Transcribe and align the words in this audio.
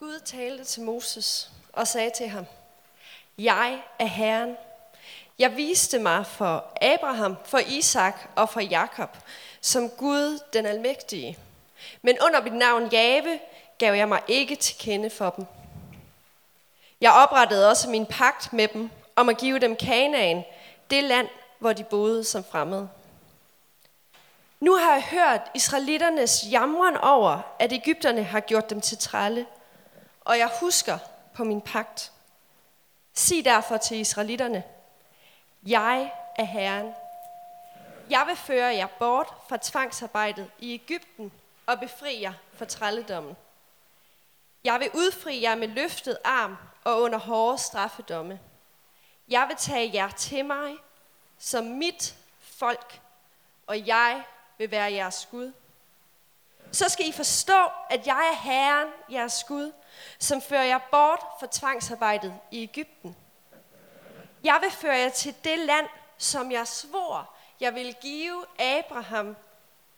Gud 0.00 0.20
talte 0.20 0.64
til 0.64 0.82
Moses 0.82 1.50
og 1.72 1.88
sagde 1.88 2.10
til 2.10 2.28
ham, 2.28 2.46
Jeg 3.38 3.82
er 3.98 4.06
Herren. 4.06 4.56
Jeg 5.38 5.56
viste 5.56 5.98
mig 5.98 6.26
for 6.26 6.78
Abraham, 6.82 7.36
for 7.44 7.58
Isak 7.58 8.14
og 8.36 8.48
for 8.48 8.60
Jakob, 8.60 9.16
som 9.60 9.90
Gud 9.90 10.38
den 10.52 10.66
Almægtige. 10.66 11.38
Men 12.02 12.16
under 12.26 12.42
mit 12.42 12.52
navn 12.52 12.88
Jave 12.92 13.38
gav 13.78 13.94
jeg 13.94 14.08
mig 14.08 14.20
ikke 14.28 14.56
til 14.56 14.76
kende 14.78 15.10
for 15.10 15.30
dem. 15.30 15.46
Jeg 17.00 17.12
oprettede 17.12 17.70
også 17.70 17.90
min 17.90 18.06
pagt 18.06 18.52
med 18.52 18.68
dem 18.68 18.90
om 19.16 19.28
at 19.28 19.38
give 19.38 19.58
dem 19.58 19.76
Kanaan, 19.76 20.44
det 20.90 21.04
land, 21.04 21.28
hvor 21.58 21.72
de 21.72 21.84
boede 21.84 22.24
som 22.24 22.44
fremmede. 22.44 22.88
Nu 24.60 24.76
har 24.76 24.92
jeg 24.92 25.02
hørt 25.02 25.40
israeliternes 25.54 26.44
jamren 26.50 26.96
over, 26.96 27.40
at 27.58 27.72
Ægypterne 27.72 28.22
har 28.24 28.40
gjort 28.40 28.70
dem 28.70 28.80
til 28.80 28.98
trælle, 28.98 29.46
og 30.28 30.38
jeg 30.38 30.50
husker 30.60 30.98
på 31.34 31.44
min 31.44 31.60
pagt. 31.60 32.12
Sig 33.14 33.44
derfor 33.44 33.76
til 33.76 33.96
israelitterne, 33.96 34.64
jeg 35.66 36.12
er 36.36 36.44
Herren. 36.44 36.94
Jeg 38.10 38.24
vil 38.26 38.36
føre 38.36 38.74
jer 38.74 38.86
bort 38.86 39.28
fra 39.48 39.58
tvangsarbejdet 39.62 40.50
i 40.58 40.74
Ægypten 40.74 41.32
og 41.66 41.80
befri 41.80 42.22
jer 42.22 42.32
fra 42.52 42.64
trælledommen. 42.64 43.36
Jeg 44.64 44.80
vil 44.80 44.90
udfri 44.94 45.42
jer 45.42 45.54
med 45.54 45.68
løftet 45.68 46.18
arm 46.24 46.56
og 46.84 47.00
under 47.00 47.18
hårde 47.18 47.58
straffedomme. 47.58 48.40
Jeg 49.28 49.48
vil 49.48 49.56
tage 49.56 49.90
jer 49.94 50.10
til 50.10 50.44
mig 50.44 50.76
som 51.38 51.64
mit 51.64 52.16
folk, 52.40 53.00
og 53.66 53.86
jeg 53.86 54.22
vil 54.58 54.70
være 54.70 54.92
jeres 54.92 55.28
Gud. 55.30 55.52
Så 56.72 56.88
skal 56.88 57.08
I 57.08 57.12
forstå, 57.12 57.66
at 57.90 58.06
jeg 58.06 58.30
er 58.32 58.36
Herren, 58.36 58.88
jeres 59.10 59.44
Gud, 59.44 59.72
som 60.18 60.42
fører 60.42 60.64
jer 60.64 60.78
bort 60.90 61.20
fra 61.40 61.46
tvangsarbejdet 61.50 62.34
i 62.50 62.62
Ægypten. 62.62 63.16
Jeg 64.44 64.58
vil 64.60 64.70
føre 64.70 64.96
jer 64.96 65.08
til 65.08 65.34
det 65.44 65.58
land, 65.58 65.86
som 66.18 66.52
jeg 66.52 66.68
svor, 66.68 67.30
jeg 67.60 67.74
vil 67.74 67.94
give 68.00 68.44
Abraham, 68.58 69.36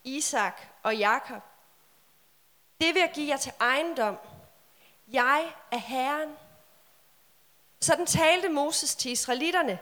Isak 0.05 0.61
og 0.83 0.97
Jakob. 0.97 1.43
Det 2.81 2.95
vil 2.95 3.01
jeg 3.01 3.11
give 3.15 3.29
jer 3.29 3.37
til 3.37 3.53
ejendom. 3.61 4.19
Jeg 5.09 5.53
er 5.71 5.79
Herren. 5.79 6.37
Sådan 7.81 8.07
talte 8.07 8.49
Moses 8.49 8.95
til 8.95 9.13
israelitterne, 9.13 9.79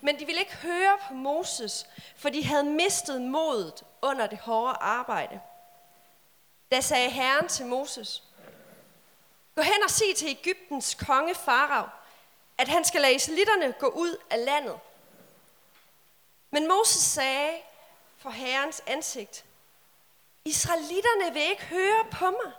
men 0.00 0.18
de 0.18 0.26
ville 0.26 0.40
ikke 0.40 0.56
høre 0.56 0.98
på 1.08 1.14
Moses, 1.14 1.86
for 2.16 2.28
de 2.28 2.44
havde 2.44 2.64
mistet 2.64 3.20
modet 3.22 3.82
under 4.02 4.26
det 4.26 4.38
hårde 4.38 4.76
arbejde. 4.80 5.40
Da 6.74 6.80
sagde 6.80 7.10
Herren 7.10 7.48
til 7.48 7.66
Moses, 7.66 8.22
Gå 9.54 9.62
hen 9.62 9.82
og 9.84 9.90
sig 9.90 10.16
til 10.16 10.28
Ægyptens 10.28 10.94
konge 10.94 11.34
Farao, 11.34 11.86
at 12.58 12.68
han 12.68 12.84
skal 12.84 13.00
lade 13.00 13.14
israelitterne 13.14 13.72
gå 13.72 13.86
ud 13.86 14.16
af 14.30 14.44
landet. 14.44 14.78
Men 16.50 16.68
Moses 16.68 17.02
sagde 17.02 17.52
for 18.18 18.30
Herrens 18.30 18.82
ansigt, 18.86 19.44
Israelitterne 20.44 21.32
vil 21.32 21.42
ikke 21.42 21.64
høre 21.64 22.04
på 22.12 22.30
mig. 22.30 22.52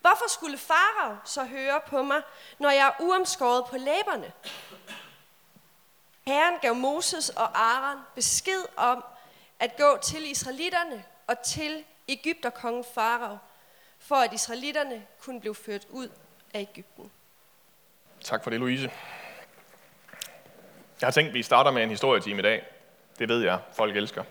Hvorfor 0.00 0.28
skulle 0.28 0.58
Farao 0.58 1.16
så 1.24 1.44
høre 1.44 1.80
på 1.80 2.02
mig, 2.02 2.22
når 2.58 2.70
jeg 2.70 2.86
er 2.86 3.02
uomskåret 3.04 3.64
på 3.66 3.76
læberne? 3.76 4.32
Herren 6.26 6.58
gav 6.62 6.74
Moses 6.74 7.28
og 7.28 7.58
Aaron 7.58 7.98
besked 8.14 8.64
om 8.76 9.04
at 9.58 9.76
gå 9.76 9.98
til 10.02 10.30
israelitterne 10.30 11.04
og 11.26 11.42
til 11.42 11.84
Ægypterkongen 12.08 12.84
Farao, 12.94 13.38
for 14.06 14.14
at 14.14 14.32
israelitterne 14.32 15.02
kunne 15.20 15.40
blive 15.40 15.54
ført 15.54 15.86
ud 15.90 16.08
af 16.54 16.60
Ægypten. 16.60 17.10
Tak 18.20 18.42
for 18.42 18.50
det, 18.50 18.60
Louise. 18.60 18.90
Jeg 21.00 21.06
har 21.06 21.10
tænkt, 21.10 21.28
at 21.28 21.34
vi 21.34 21.42
starter 21.42 21.70
med 21.70 21.82
en 21.82 21.90
historietime 21.90 22.38
i 22.38 22.42
dag. 22.42 22.66
Det 23.18 23.28
ved 23.28 23.42
jeg, 23.42 23.58
folk 23.72 23.96
elsker. 23.96 24.24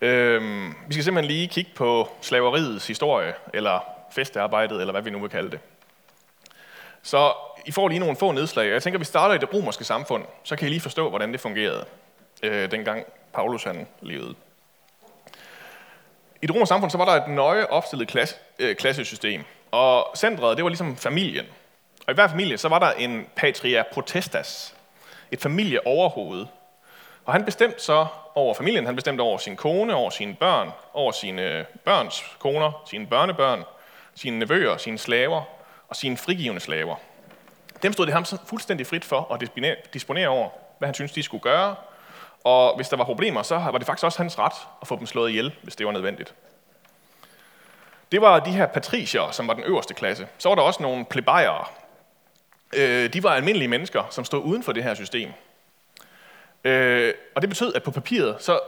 Øhm, 0.00 0.74
vi 0.86 0.92
skal 0.92 1.04
simpelthen 1.04 1.34
lige 1.34 1.48
kigge 1.48 1.70
på 1.74 2.08
slaveriets 2.20 2.86
historie, 2.86 3.34
eller 3.54 3.80
festearbejdet, 4.10 4.80
eller 4.80 4.92
hvad 4.92 5.02
vi 5.02 5.10
nu 5.10 5.20
vil 5.20 5.30
kalde 5.30 5.50
det. 5.50 5.60
Så 7.02 7.32
I 7.66 7.72
får 7.72 7.88
lige 7.88 7.98
nogle 7.98 8.16
få 8.16 8.32
nedslag. 8.32 8.70
Jeg 8.70 8.82
tænker, 8.82 8.96
at 8.96 9.00
vi 9.00 9.04
starter 9.04 9.34
i 9.34 9.38
det 9.38 9.54
romerske 9.54 9.84
samfund, 9.84 10.24
så 10.44 10.56
kan 10.56 10.66
I 10.66 10.70
lige 10.70 10.80
forstå, 10.80 11.08
hvordan 11.08 11.32
det 11.32 11.40
fungerede, 11.40 11.84
øh, 12.42 12.70
dengang 12.70 13.04
Paulus 13.32 13.64
han 13.64 13.86
levede. 14.00 14.34
I 16.42 16.46
det 16.46 16.54
romerske 16.54 16.68
samfund, 16.68 16.90
så 16.90 16.98
var 16.98 17.04
der 17.04 17.12
et 17.12 17.28
nøje 17.28 17.66
opstillet 17.66 18.08
klasse, 18.08 18.36
øh, 18.58 18.76
klassesystem, 18.76 19.44
og 19.70 20.10
centret, 20.16 20.56
det 20.56 20.64
var 20.64 20.68
ligesom 20.68 20.96
familien. 20.96 21.46
Og 22.06 22.12
i 22.12 22.14
hver 22.14 22.28
familie, 22.28 22.58
så 22.58 22.68
var 22.68 22.78
der 22.78 22.90
en 22.90 23.26
patria 23.36 23.84
protestas, 23.92 24.74
et 25.30 25.40
familieoverhoved. 25.42 26.46
Og 27.24 27.32
han 27.32 27.44
bestemte 27.44 27.82
så 27.82 28.06
over 28.34 28.54
familien, 28.54 28.86
han 28.86 28.94
bestemte 28.94 29.20
over 29.20 29.38
sin 29.38 29.56
kone, 29.56 29.94
over 29.94 30.10
sine 30.10 30.34
børn, 30.34 30.70
over 30.94 31.12
sine 31.12 31.66
børns 31.84 32.24
koner, 32.38 32.82
sine 32.90 33.06
børnebørn, 33.06 33.64
sine 34.14 34.38
nevøer, 34.38 34.76
sine 34.76 34.98
slaver 34.98 35.42
og 35.88 35.96
sine 35.96 36.16
frigivende 36.16 36.60
slaver. 36.60 36.96
Dem 37.82 37.92
stod 37.92 38.06
det 38.06 38.14
ham 38.14 38.24
fuldstændig 38.46 38.86
frit 38.86 39.04
for 39.04 39.32
at 39.32 39.40
disponere 39.94 40.28
over, 40.28 40.48
hvad 40.78 40.86
han 40.86 40.94
syntes, 40.94 41.12
de 41.12 41.22
skulle 41.22 41.42
gøre. 41.42 41.74
Og 42.48 42.76
hvis 42.76 42.88
der 42.88 42.96
var 42.96 43.04
problemer, 43.04 43.42
så 43.42 43.58
var 43.58 43.78
det 43.78 43.86
faktisk 43.86 44.04
også 44.04 44.18
hans 44.18 44.38
ret 44.38 44.52
at 44.82 44.88
få 44.88 44.96
dem 44.98 45.06
slået 45.06 45.30
ihjel, 45.30 45.54
hvis 45.62 45.76
det 45.76 45.86
var 45.86 45.92
nødvendigt. 45.92 46.34
Det 48.12 48.20
var 48.20 48.40
de 48.40 48.50
her 48.50 48.66
patricier, 48.66 49.30
som 49.30 49.48
var 49.48 49.54
den 49.54 49.64
øverste 49.64 49.94
klasse. 49.94 50.28
Så 50.38 50.48
var 50.48 50.56
der 50.56 50.62
også 50.62 50.82
nogle 50.82 51.04
plebejere. 51.04 51.64
Øh, 52.76 53.12
de 53.12 53.22
var 53.22 53.30
almindelige 53.30 53.68
mennesker, 53.68 54.02
som 54.10 54.24
stod 54.24 54.44
uden 54.44 54.62
for 54.62 54.72
det 54.72 54.84
her 54.84 54.94
system. 54.94 55.30
Øh, 56.64 57.14
og 57.34 57.42
det 57.42 57.50
betød, 57.50 57.74
at 57.74 57.82
på 57.82 57.90
papiret, 57.90 58.36
så 58.42 58.60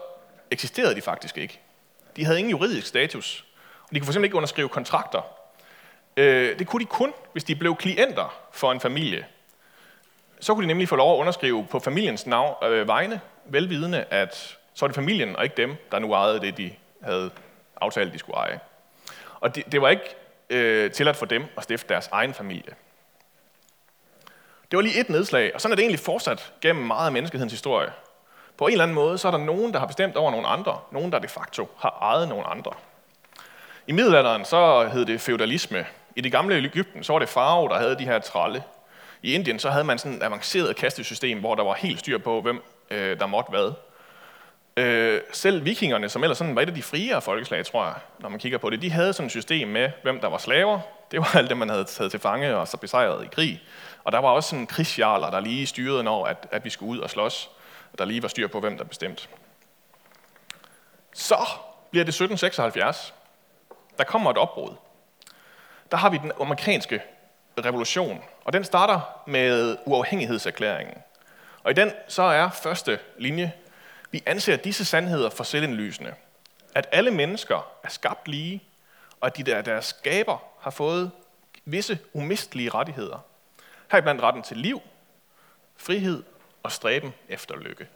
eksisterede 0.51 0.95
de 0.95 1.01
faktisk 1.01 1.39
ikke. 1.39 1.61
De 2.17 2.25
havde 2.25 2.39
ingen 2.39 2.51
juridisk 2.51 2.87
status. 2.87 3.45
Og 3.83 3.95
de 3.95 4.01
kunne 4.01 4.13
fx 4.13 4.17
ikke 4.17 4.37
underskrive 4.37 4.69
kontrakter. 4.69 5.21
Øh, 6.17 6.59
det 6.59 6.67
kunne 6.67 6.81
de 6.81 6.89
kun, 6.89 7.13
hvis 7.33 7.45
de 7.45 7.55
blev 7.55 7.77
klienter 7.77 8.35
for 8.53 8.73
en 8.73 8.81
familie. 8.81 9.27
Så 10.41 10.55
kunne 10.55 10.63
de 10.63 10.69
nemlig 10.69 10.89
få 10.89 10.97
lov 10.97 11.15
at 11.15 11.21
underskrive 11.21 11.67
på 11.71 11.79
familiens 11.79 12.27
navn, 12.27 12.65
øh, 12.65 12.89
vegne, 12.89 13.21
velvidende, 13.53 14.05
at 14.11 14.59
så 14.75 14.81
var 14.81 14.89
det 14.89 14.95
familien 14.95 15.37
og 15.37 15.45
ikke 15.45 15.57
dem, 15.57 15.77
der 15.93 15.99
nu 15.99 16.13
ejede 16.13 16.41
det, 16.41 16.57
de 16.57 16.73
havde 17.03 17.31
aftalt, 17.81 18.13
de 18.13 18.19
skulle 18.19 18.37
eje. 18.37 18.61
Og 19.41 19.55
det, 19.55 19.73
det 19.73 19.83
var 19.83 19.89
ikke 19.89 20.15
øh, 20.51 20.91
tilladt 20.91 21.17
for 21.17 21.27
dem 21.27 21.45
at 21.57 21.63
stifte 21.63 21.89
deres 21.89 22.09
egen 22.13 22.35
familie. 22.35 22.75
Det 24.71 24.77
var 24.77 24.83
lige 24.83 25.01
et 25.01 25.09
nedslag, 25.09 25.55
og 25.55 25.61
sådan 25.61 25.73
er 25.73 25.77
det 25.77 25.83
egentlig 25.83 26.01
fortsat 26.01 26.53
gennem 26.61 26.87
meget 26.87 27.07
af 27.07 27.13
menneskehedens 27.13 27.53
historie. 27.53 27.93
På 28.57 28.67
en 28.67 28.73
eller 28.73 28.85
anden 28.85 28.95
måde, 28.95 29.19
så 29.19 29.29
er 29.29 29.33
der 29.33 29.39
nogen, 29.39 29.73
der 29.73 29.79
har 29.79 29.87
bestemt 29.87 30.17
over 30.17 30.31
nogle 30.31 30.47
andre, 30.47 30.79
nogen, 30.93 31.13
der 31.13 31.19
de 31.19 31.29
facto 31.29 31.69
har 31.79 31.99
ejet 32.01 32.29
nogle 32.29 32.47
andre. 32.47 32.73
I 33.87 33.93
middelalderen, 33.93 34.45
så 34.45 34.89
hed 34.93 35.07
det 35.07 35.21
feudalisme. 35.21 35.87
I 36.17 36.21
det 36.21 36.33
gamle 36.33 36.55
Ægypten, 36.55 37.05
så 37.05 37.13
var 37.13 37.19
det 37.19 37.29
farve, 37.29 37.69
der 37.69 37.79
havde 37.79 37.99
de 37.99 38.05
her 38.05 38.19
tralle. 38.19 38.63
I 39.23 39.35
Indien, 39.35 39.59
så 39.59 39.71
havde 39.71 39.85
man 39.85 39.99
sådan 39.99 40.17
et 40.17 40.23
avanceret 40.23 40.77
kastesystem, 40.77 41.41
hvor 41.41 41.55
der 41.55 41.65
var 41.65 41.75
helt 41.75 41.99
styr 41.99 42.19
på, 42.19 42.41
hvem 42.41 42.63
øh, 42.91 43.21
der 43.21 43.27
måtte 43.27 43.51
hvad. 43.51 43.73
Øh, 44.77 45.21
selv 45.33 45.65
vikingerne, 45.65 46.09
som 46.09 46.25
ellers 46.25 46.39
sådan 46.39 46.55
var 46.55 46.63
et 46.63 46.69
af 46.69 46.75
de 46.75 46.83
friere 46.83 47.21
folkeslag, 47.21 47.67
tror 47.67 47.85
jeg, 47.85 47.95
når 48.19 48.29
man 48.29 48.39
kigger 48.39 48.59
på 48.59 48.71
det, 48.71 48.83
de 48.83 48.91
havde 48.91 49.13
sådan 49.13 49.27
et 49.27 49.31
system 49.31 49.69
med, 49.69 49.91
hvem 50.03 50.21
der 50.21 50.29
var 50.29 50.39
slaver. 50.39 50.81
Det 51.11 51.21
var 51.21 51.37
alt 51.37 51.49
det, 51.49 51.57
man 51.57 51.69
havde 51.69 51.85
taget 51.85 52.11
til 52.11 52.21
fange 52.21 52.57
og 52.57 52.69
så 52.69 52.77
besejret 52.77 53.25
i 53.25 53.29
krig. 53.33 53.63
Og 54.05 54.13
der 54.13 54.19
var 54.19 54.29
også 54.29 54.51
sådan 54.51 54.67
krigsjarler, 54.67 55.31
der 55.31 55.41
lige 55.41 55.67
styrede, 55.67 56.03
når 56.03 56.25
at, 56.25 56.47
at 56.51 56.65
vi 56.65 56.71
skulle 56.71 56.91
ud 56.91 56.99
og 56.99 57.11
slås. 57.11 57.51
Og 57.93 57.99
der 57.99 58.05
lige 58.05 58.23
var 58.23 58.29
styr 58.29 58.47
på, 58.49 58.61
hvem 58.61 58.77
der 58.77 58.85
bestemt. 58.85 59.29
Så 61.15 61.49
bliver 61.91 62.05
det 62.05 62.13
1776. 62.15 63.15
Der 63.99 64.05
kommer 64.05 64.31
et 64.31 64.39
opbrud. 64.39 64.71
Der 65.91 65.97
har 65.97 66.11
vi 66.11 66.19
den 66.19 66.33
amerikanske 66.41 67.03
revolution, 67.65 68.23
og 68.45 68.53
den 68.53 68.65
starter 68.65 69.01
med 69.27 69.77
uafhængighedserklæringen. 69.87 70.95
Og 71.63 71.71
i 71.71 71.75
den 71.75 71.93
så 72.09 72.23
er 72.23 72.51
første 72.51 72.99
linje, 73.19 73.53
vi 74.11 74.23
anser 74.27 74.57
disse 74.57 74.85
sandheder 74.85 75.31
for 75.31 75.45
selvindlysende. 75.45 76.15
At 76.75 76.89
alle 76.93 77.11
mennesker 77.11 77.73
er 77.83 77.89
skabt 77.89 78.29
lige, 78.29 78.63
og 79.21 79.27
at 79.27 79.37
de 79.37 79.43
der 79.43 79.63
deres 79.63 79.85
skaber 79.85 80.45
har 80.61 80.71
fået 80.71 81.11
visse 81.65 81.99
umistelige 82.13 82.71
rettigheder. 82.71 83.19
Heriblandt 83.91 84.23
retten 84.23 84.43
til 84.43 84.57
liv, 84.57 84.83
frihed 85.77 86.23
og 86.63 86.73
stræben 86.73 87.15
efter 87.29 87.57
lykke. 87.57 87.89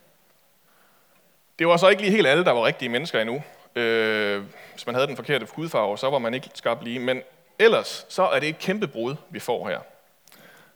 Det 1.58 1.66
var 1.66 1.76
så 1.76 1.88
ikke 1.88 2.02
lige 2.02 2.12
helt 2.12 2.26
alle, 2.26 2.44
der 2.44 2.50
var 2.50 2.64
rigtige 2.64 2.88
mennesker 2.88 3.20
endnu. 3.20 3.42
Øh, 3.74 4.44
hvis 4.72 4.86
man 4.86 4.94
havde 4.94 5.06
den 5.06 5.16
forkerte 5.16 5.46
hudfarve, 5.50 5.98
så 5.98 6.10
var 6.10 6.18
man 6.18 6.34
ikke 6.34 6.50
skabt 6.54 6.84
lige. 6.84 6.98
Men 6.98 7.22
ellers 7.58 8.06
så 8.08 8.22
er 8.22 8.40
det 8.40 8.48
et 8.48 8.58
kæmpe 8.58 8.88
brud, 8.88 9.16
vi 9.30 9.40
får 9.40 9.68
her. 9.68 9.80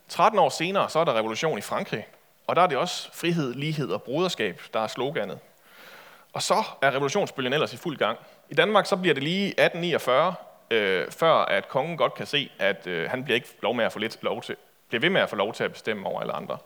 13 0.09 0.39
år 0.39 0.49
senere, 0.49 0.91
så 0.91 0.99
er 0.99 1.05
der 1.05 1.15
revolution 1.15 1.59
i 1.59 1.61
Frankrig, 1.61 2.07
og 2.49 2.57
der 2.57 2.63
er 2.63 2.67
det 2.67 2.79
også 2.79 3.09
frihed, 3.13 3.55
lighed 3.55 3.91
og 3.91 4.03
broderskab, 4.03 4.63
der 4.75 4.81
er 4.81 4.87
sloganet. 4.87 5.39
Og 6.33 6.43
så 6.43 6.65
er 6.83 6.91
revolutionsbølgen 6.91 7.53
ellers 7.53 7.73
i 7.73 7.77
fuld 7.77 7.97
gang. 7.97 8.19
I 8.49 8.55
Danmark 8.55 8.87
så 8.87 8.97
bliver 8.97 9.15
det 9.15 9.23
lige 9.23 9.47
1849, 9.47 10.35
øh, 10.71 11.11
før 11.11 11.35
at 11.35 11.69
kongen 11.69 11.97
godt 11.97 12.15
kan 12.15 12.27
se, 12.27 12.51
at 12.59 12.87
øh, 12.87 13.11
han 13.11 13.25
bliver 13.25 13.35
ikke 13.35 13.49
lov 13.63 13.75
med 13.75 13.85
at 13.85 13.93
få 13.93 13.99
lidt 13.99 14.23
lov 14.23 14.43
til, 14.43 14.57
bliver 14.89 15.01
ved 15.01 15.11
med 15.11 15.21
at 15.21 15.31
få 15.31 15.37
lov 15.37 15.55
til 15.55 15.65
at 15.65 15.73
bestemme 15.73 16.07
over 16.07 16.21
alle 16.21 16.33
andre. 16.33 16.59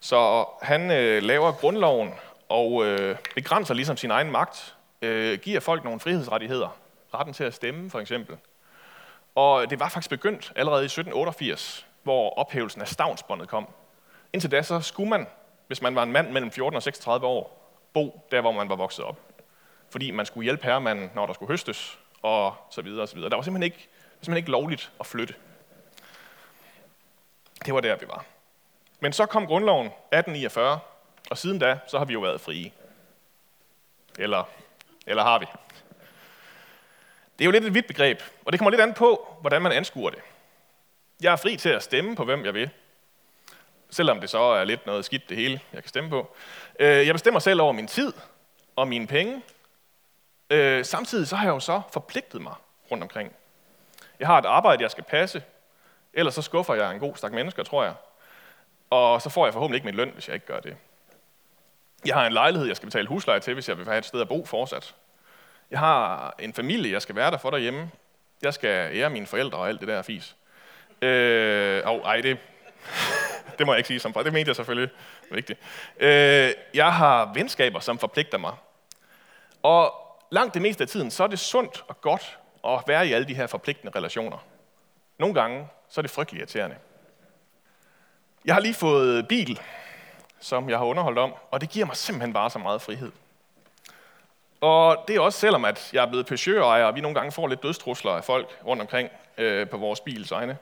Så 0.00 0.44
han 0.62 0.90
øh, 0.90 1.22
laver 1.22 1.52
grundloven 1.52 2.14
og 2.48 2.86
øh, 2.86 3.16
begrænser 3.34 3.74
ligesom 3.74 3.96
sin 3.96 4.10
egen 4.10 4.30
magt, 4.30 4.74
øh, 5.02 5.38
giver 5.38 5.60
folk 5.60 5.84
nogle 5.84 6.00
frihedsrettigheder, 6.00 6.76
retten 7.14 7.34
til 7.34 7.44
at 7.44 7.54
stemme 7.54 7.90
for 7.90 8.00
eksempel. 8.00 8.36
Og 9.34 9.70
det 9.70 9.80
var 9.80 9.88
faktisk 9.88 10.10
begyndt 10.10 10.52
allerede 10.56 10.82
i 10.82 10.84
1788, 10.84 11.86
hvor 12.02 12.38
ophævelsen 12.38 12.80
af 12.80 12.88
stavnsbåndet 12.88 13.48
kom. 13.48 13.68
Indtil 14.32 14.50
da 14.50 14.62
så 14.62 14.80
skulle 14.80 15.10
man, 15.10 15.26
hvis 15.66 15.82
man 15.82 15.94
var 15.94 16.02
en 16.02 16.12
mand 16.12 16.30
mellem 16.30 16.50
14 16.50 16.76
og 16.76 16.82
36 16.82 17.26
år, 17.26 17.72
bo 17.92 18.26
der, 18.30 18.40
hvor 18.40 18.52
man 18.52 18.68
var 18.68 18.76
vokset 18.76 19.04
op. 19.04 19.20
Fordi 19.90 20.10
man 20.10 20.26
skulle 20.26 20.44
hjælpe 20.44 20.64
herremanden, 20.64 21.10
når 21.14 21.26
der 21.26 21.32
skulle 21.32 21.52
høstes, 21.52 21.98
og 22.22 22.54
så 22.70 22.82
videre 22.82 23.02
og 23.02 23.08
så 23.08 23.14
videre. 23.14 23.30
Der 23.30 23.36
var 23.36 23.42
simpelthen 23.42 23.72
ikke, 23.72 23.88
simpelthen 24.10 24.36
ikke 24.36 24.50
lovligt 24.50 24.92
at 25.00 25.06
flytte. 25.06 25.34
Det 27.66 27.74
var 27.74 27.80
der, 27.80 27.96
vi 27.96 28.08
var. 28.08 28.24
Men 29.00 29.12
så 29.12 29.26
kom 29.26 29.46
grundloven 29.46 29.86
1849, 29.86 30.78
og 31.30 31.38
siden 31.38 31.58
da, 31.58 31.78
så 31.86 31.98
har 31.98 32.04
vi 32.04 32.12
jo 32.12 32.20
været 32.20 32.40
frie. 32.40 32.72
Eller, 34.18 34.48
eller 35.06 35.22
har 35.22 35.38
vi? 35.38 35.46
Det 37.38 37.44
er 37.44 37.46
jo 37.46 37.50
lidt 37.50 37.64
et 37.64 37.74
vidt 37.74 37.86
begreb, 37.86 38.22
og 38.44 38.52
det 38.52 38.60
kommer 38.60 38.70
lidt 38.70 38.82
an 38.82 38.94
på, 38.94 39.36
hvordan 39.40 39.62
man 39.62 39.72
anskuer 39.72 40.10
det. 40.10 40.20
Jeg 41.22 41.32
er 41.32 41.36
fri 41.36 41.56
til 41.56 41.68
at 41.68 41.82
stemme 41.82 42.16
på, 42.16 42.24
hvem 42.24 42.44
jeg 42.44 42.54
vil. 42.54 42.70
Selvom 43.90 44.20
det 44.20 44.30
så 44.30 44.38
er 44.38 44.64
lidt 44.64 44.86
noget 44.86 45.04
skidt 45.04 45.28
det 45.28 45.36
hele, 45.36 45.60
jeg 45.72 45.82
kan 45.82 45.88
stemme 45.88 46.10
på. 46.10 46.36
Øh, 46.80 47.06
jeg 47.06 47.14
bestemmer 47.14 47.40
selv 47.40 47.60
over 47.60 47.72
min 47.72 47.86
tid 47.86 48.12
og 48.76 48.88
mine 48.88 49.06
penge. 49.06 49.42
Øh, 50.50 50.84
samtidig 50.84 51.28
så 51.28 51.36
har 51.36 51.44
jeg 51.46 51.54
jo 51.54 51.60
så 51.60 51.82
forpligtet 51.92 52.40
mig 52.40 52.54
rundt 52.90 53.02
omkring. 53.02 53.32
Jeg 54.20 54.28
har 54.28 54.38
et 54.38 54.46
arbejde, 54.46 54.82
jeg 54.82 54.90
skal 54.90 55.04
passe. 55.04 55.42
Ellers 56.14 56.34
så 56.34 56.42
skuffer 56.42 56.74
jeg 56.74 56.92
en 56.92 57.00
god 57.00 57.16
stak 57.16 57.32
mennesker, 57.32 57.62
tror 57.62 57.84
jeg. 57.84 57.94
Og 58.90 59.22
så 59.22 59.30
får 59.30 59.46
jeg 59.46 59.52
forhåbentlig 59.52 59.76
ikke 59.76 59.84
min 59.84 59.94
løn, 59.94 60.10
hvis 60.14 60.28
jeg 60.28 60.34
ikke 60.34 60.46
gør 60.46 60.60
det. 60.60 60.76
Jeg 62.06 62.14
har 62.14 62.26
en 62.26 62.32
lejlighed, 62.32 62.66
jeg 62.66 62.76
skal 62.76 62.86
betale 62.86 63.08
husleje 63.08 63.40
til, 63.40 63.54
hvis 63.54 63.68
jeg 63.68 63.78
vil 63.78 63.86
have 63.86 63.98
et 63.98 64.04
sted 64.04 64.20
at 64.20 64.28
bo 64.28 64.44
fortsat. 64.44 64.94
Jeg 65.70 65.78
har 65.78 66.34
en 66.38 66.54
familie, 66.54 66.92
jeg 66.92 67.02
skal 67.02 67.16
være 67.16 67.30
der 67.30 67.38
for 67.38 67.50
derhjemme. 67.50 67.90
Jeg 68.42 68.54
skal 68.54 68.96
ære 68.96 69.10
mine 69.10 69.26
forældre 69.26 69.58
og 69.58 69.68
alt 69.68 69.80
det 69.80 69.88
der 69.88 70.02
fis. 70.02 70.36
Øh, 71.02 71.82
oh, 71.84 72.00
ej, 72.00 72.20
det, 72.20 72.38
det 73.58 73.66
må 73.66 73.72
jeg 73.72 73.78
ikke 73.78 73.88
sige 73.88 74.00
som 74.00 74.14
far. 74.14 74.22
Det 74.22 74.32
mente 74.32 74.48
jeg 74.48 74.56
selvfølgelig 74.56 74.90
vigtigt. 75.30 75.60
Øh, 75.98 76.52
jeg 76.74 76.92
har 76.92 77.32
venskaber, 77.34 77.80
som 77.80 77.98
forpligter 77.98 78.38
mig. 78.38 78.52
Og 79.62 79.94
langt 80.30 80.54
det 80.54 80.62
meste 80.62 80.82
af 80.82 80.88
tiden, 80.88 81.10
så 81.10 81.22
er 81.22 81.26
det 81.26 81.38
sundt 81.38 81.84
og 81.88 82.00
godt 82.00 82.38
at 82.64 82.82
være 82.86 83.08
i 83.08 83.12
alle 83.12 83.28
de 83.28 83.34
her 83.34 83.46
forpligtende 83.46 83.98
relationer. 83.98 84.38
Nogle 85.18 85.34
gange, 85.34 85.68
så 85.88 86.00
er 86.00 86.02
det 86.02 86.10
frygtelig 86.10 86.38
irriterende. 86.38 86.76
Jeg 88.44 88.54
har 88.54 88.60
lige 88.60 88.74
fået 88.74 89.28
bil, 89.28 89.60
som 90.40 90.70
jeg 90.70 90.78
har 90.78 90.84
underholdt 90.84 91.18
om, 91.18 91.34
og 91.50 91.60
det 91.60 91.70
giver 91.70 91.86
mig 91.86 91.96
simpelthen 91.96 92.32
bare 92.32 92.50
så 92.50 92.58
meget 92.58 92.82
frihed. 92.82 93.12
Og 94.60 95.04
det 95.08 95.16
er 95.16 95.20
også 95.20 95.38
selvom, 95.38 95.64
at 95.64 95.90
jeg 95.92 96.04
er 96.04 96.08
blevet 96.08 96.26
Peugeot-ejer, 96.26 96.84
og 96.84 96.94
vi 96.94 97.00
nogle 97.00 97.14
gange 97.14 97.32
får 97.32 97.46
lidt 97.46 97.62
dødstrusler 97.62 98.12
af 98.12 98.24
folk 98.24 98.58
rundt 98.66 98.82
omkring 98.82 99.10
øh, 99.38 99.68
på 99.68 99.76
vores 99.76 100.00
bils 100.00 100.32
egne. 100.32 100.56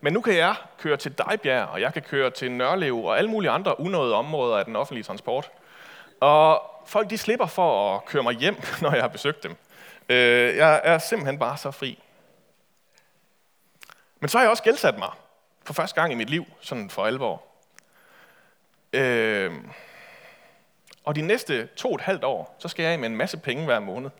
Men 0.00 0.12
nu 0.12 0.20
kan 0.20 0.36
jeg 0.36 0.54
køre 0.78 0.96
til 0.96 1.18
Dejbjerg, 1.18 1.68
og 1.68 1.80
jeg 1.80 1.92
kan 1.92 2.02
køre 2.02 2.30
til 2.30 2.50
Nørlev 2.52 2.96
og 3.04 3.18
alle 3.18 3.30
mulige 3.30 3.50
andre 3.50 3.80
unåede 3.80 4.14
områder 4.14 4.56
af 4.56 4.64
den 4.64 4.76
offentlige 4.76 5.04
transport. 5.04 5.50
Og 6.20 6.62
folk 6.86 7.10
de 7.10 7.18
slipper 7.18 7.46
for 7.46 7.96
at 7.96 8.04
køre 8.04 8.22
mig 8.22 8.34
hjem, 8.34 8.56
når 8.82 8.92
jeg 8.92 9.02
har 9.02 9.08
besøgt 9.08 9.42
dem. 9.42 9.56
Øh, 10.08 10.56
jeg 10.56 10.80
er 10.84 10.98
simpelthen 10.98 11.38
bare 11.38 11.56
så 11.56 11.70
fri. 11.70 12.02
Men 14.20 14.28
så 14.28 14.38
har 14.38 14.42
jeg 14.42 14.50
også 14.50 14.62
gældsat 14.62 14.98
mig 14.98 15.10
for 15.64 15.72
første 15.72 16.00
gang 16.00 16.12
i 16.12 16.16
mit 16.16 16.30
liv, 16.30 16.44
sådan 16.60 16.90
for 16.90 17.06
alvor. 17.06 17.42
Øh, 18.92 19.52
og 21.04 21.16
de 21.16 21.22
næste 21.22 21.66
to 21.66 21.88
og 21.88 21.94
et 21.94 22.00
halvt 22.00 22.24
år, 22.24 22.56
så 22.58 22.68
skal 22.68 22.82
jeg 22.82 22.92
af 22.92 22.98
med 22.98 23.08
en 23.08 23.16
masse 23.16 23.36
penge 23.36 23.64
hver 23.64 23.78
måned. 23.78 24.10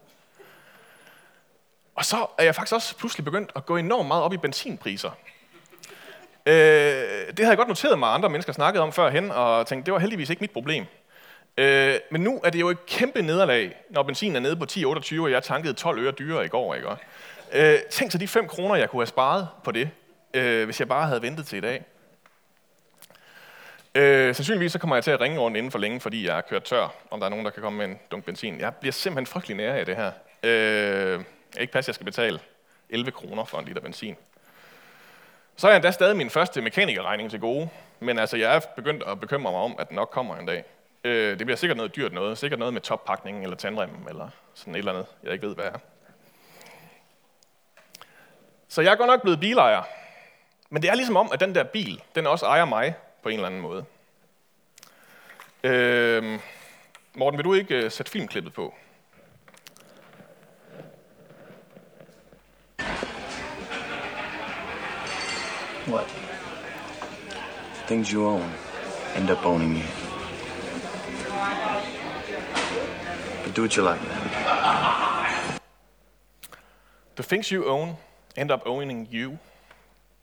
Og 1.94 2.04
så 2.04 2.26
er 2.38 2.44
jeg 2.44 2.54
faktisk 2.54 2.74
også 2.74 2.96
pludselig 2.96 3.24
begyndt 3.24 3.52
at 3.56 3.66
gå 3.66 3.76
enormt 3.76 4.08
meget 4.08 4.22
op 4.22 4.32
i 4.32 4.36
benzinpriser. 4.36 5.10
Øh, 6.46 6.54
det 6.54 7.38
havde 7.38 7.48
jeg 7.48 7.56
godt 7.56 7.68
noteret 7.68 7.98
mig, 7.98 8.14
andre 8.14 8.28
mennesker 8.28 8.52
snakkede 8.52 8.82
om 8.82 8.92
førhen, 8.92 9.30
og 9.30 9.66
tænkte, 9.66 9.86
det 9.86 9.94
var 9.94 10.00
heldigvis 10.00 10.30
ikke 10.30 10.40
mit 10.40 10.50
problem. 10.50 10.84
Øh, 11.58 11.94
men 12.10 12.20
nu 12.20 12.40
er 12.44 12.50
det 12.50 12.60
jo 12.60 12.68
et 12.68 12.86
kæmpe 12.86 13.22
nederlag, 13.22 13.76
når 13.90 14.02
benzin 14.02 14.36
er 14.36 14.40
nede 14.40 14.56
på 14.56 14.64
10,28, 14.70 15.20
og 15.20 15.30
jeg 15.30 15.42
tankede 15.42 15.74
12 15.74 15.98
øre 15.98 16.12
dyrere 16.12 16.44
i 16.44 16.48
går. 16.48 16.74
Ikke? 16.74 16.88
Øh, 17.52 17.78
tænk 17.90 18.12
så 18.12 18.18
de 18.18 18.28
5 18.28 18.48
kroner, 18.48 18.74
jeg 18.74 18.90
kunne 18.90 19.00
have 19.00 19.06
sparet 19.06 19.48
på 19.64 19.72
det, 19.72 19.90
øh, 20.34 20.64
hvis 20.64 20.80
jeg 20.80 20.88
bare 20.88 21.06
havde 21.06 21.22
ventet 21.22 21.46
til 21.46 21.58
i 21.58 21.60
dag. 21.60 21.84
Øh, 23.94 24.34
sandsynligvis 24.34 24.72
så 24.72 24.78
kommer 24.78 24.96
jeg 24.96 25.04
til 25.04 25.10
at 25.10 25.20
ringe 25.20 25.38
rundt 25.38 25.56
inden 25.56 25.72
for 25.72 25.78
længe, 25.78 26.00
fordi 26.00 26.26
jeg 26.26 26.34
har 26.34 26.40
kørt 26.40 26.62
tør, 26.62 26.94
om 27.10 27.20
der 27.20 27.26
er 27.26 27.30
nogen, 27.30 27.44
der 27.44 27.50
kan 27.50 27.62
komme 27.62 27.78
med 27.78 27.86
en 27.86 27.98
dunk 28.10 28.24
benzin. 28.24 28.60
Jeg 28.60 28.74
bliver 28.74 28.92
simpelthen 28.92 29.26
frygtelig 29.26 29.56
nære 29.56 29.78
af 29.78 29.86
det 29.86 29.96
her. 29.96 30.12
Øh, 30.42 31.20
jeg 31.54 31.60
ikke 31.60 31.72
passe, 31.72 31.88
at 31.88 31.88
jeg 31.88 31.94
skal 31.94 32.04
betale 32.04 32.40
11 32.90 33.10
kroner 33.10 33.44
for 33.44 33.58
en 33.58 33.64
liter 33.64 33.80
benzin. 33.80 34.16
Så 35.58 35.66
er 35.66 35.70
jeg 35.70 35.76
endda 35.76 35.90
stadig 35.90 36.16
min 36.16 36.30
første 36.30 36.62
mekanikerregning 36.62 37.30
til 37.30 37.40
gode, 37.40 37.68
men 38.00 38.18
altså, 38.18 38.36
jeg 38.36 38.56
er 38.56 38.60
begyndt 38.76 39.02
at 39.02 39.20
bekymre 39.20 39.52
mig 39.52 39.60
om, 39.60 39.76
at 39.78 39.88
den 39.88 39.96
nok 39.96 40.10
kommer 40.10 40.36
en 40.36 40.46
dag. 40.46 40.64
Øh, 41.04 41.38
det 41.38 41.46
bliver 41.46 41.56
sikkert 41.56 41.76
noget 41.76 41.96
dyrt 41.96 42.12
noget, 42.12 42.38
sikkert 42.38 42.58
noget 42.58 42.74
med 42.74 42.80
toppakningen 42.80 43.42
eller 43.42 43.56
tandremmen 43.56 44.08
eller 44.08 44.28
sådan 44.54 44.74
et 44.74 44.78
eller 44.78 44.92
andet, 44.92 45.06
jeg 45.22 45.32
ikke 45.32 45.46
ved, 45.46 45.54
hvad 45.54 45.64
er. 45.64 45.78
Så 48.68 48.82
jeg 48.82 48.92
er 48.92 48.96
godt 48.96 49.10
nok 49.10 49.22
blevet 49.22 49.40
bilejer, 49.40 49.82
men 50.70 50.82
det 50.82 50.90
er 50.90 50.94
ligesom 50.94 51.16
om, 51.16 51.30
at 51.32 51.40
den 51.40 51.54
der 51.54 51.64
bil, 51.64 52.02
den 52.14 52.26
også 52.26 52.46
ejer 52.46 52.64
mig 52.64 52.94
på 53.22 53.28
en 53.28 53.34
eller 53.34 53.46
anden 53.46 53.60
måde. 53.60 53.84
Øh, 55.64 56.40
Morten, 57.14 57.38
vil 57.38 57.44
du 57.44 57.54
ikke 57.54 57.84
uh, 57.84 57.90
sætte 57.90 58.12
filmklippet 58.12 58.52
på? 58.52 58.74
What? 65.88 66.06
Things 67.86 68.10
you 68.10 68.26
own 68.26 68.52
end 69.16 69.30
up 69.30 69.46
owning 69.46 69.76
you. 69.76 69.84
But 73.44 73.56
do 73.56 73.62
what 73.62 73.76
you 73.76 73.82
like, 73.82 74.02
man. 74.02 74.18
The 77.16 77.22
things 77.22 77.48
you 77.48 77.66
own 77.66 77.96
end 78.36 78.50
up 78.50 78.62
owning 78.66 79.08
you. 79.12 79.38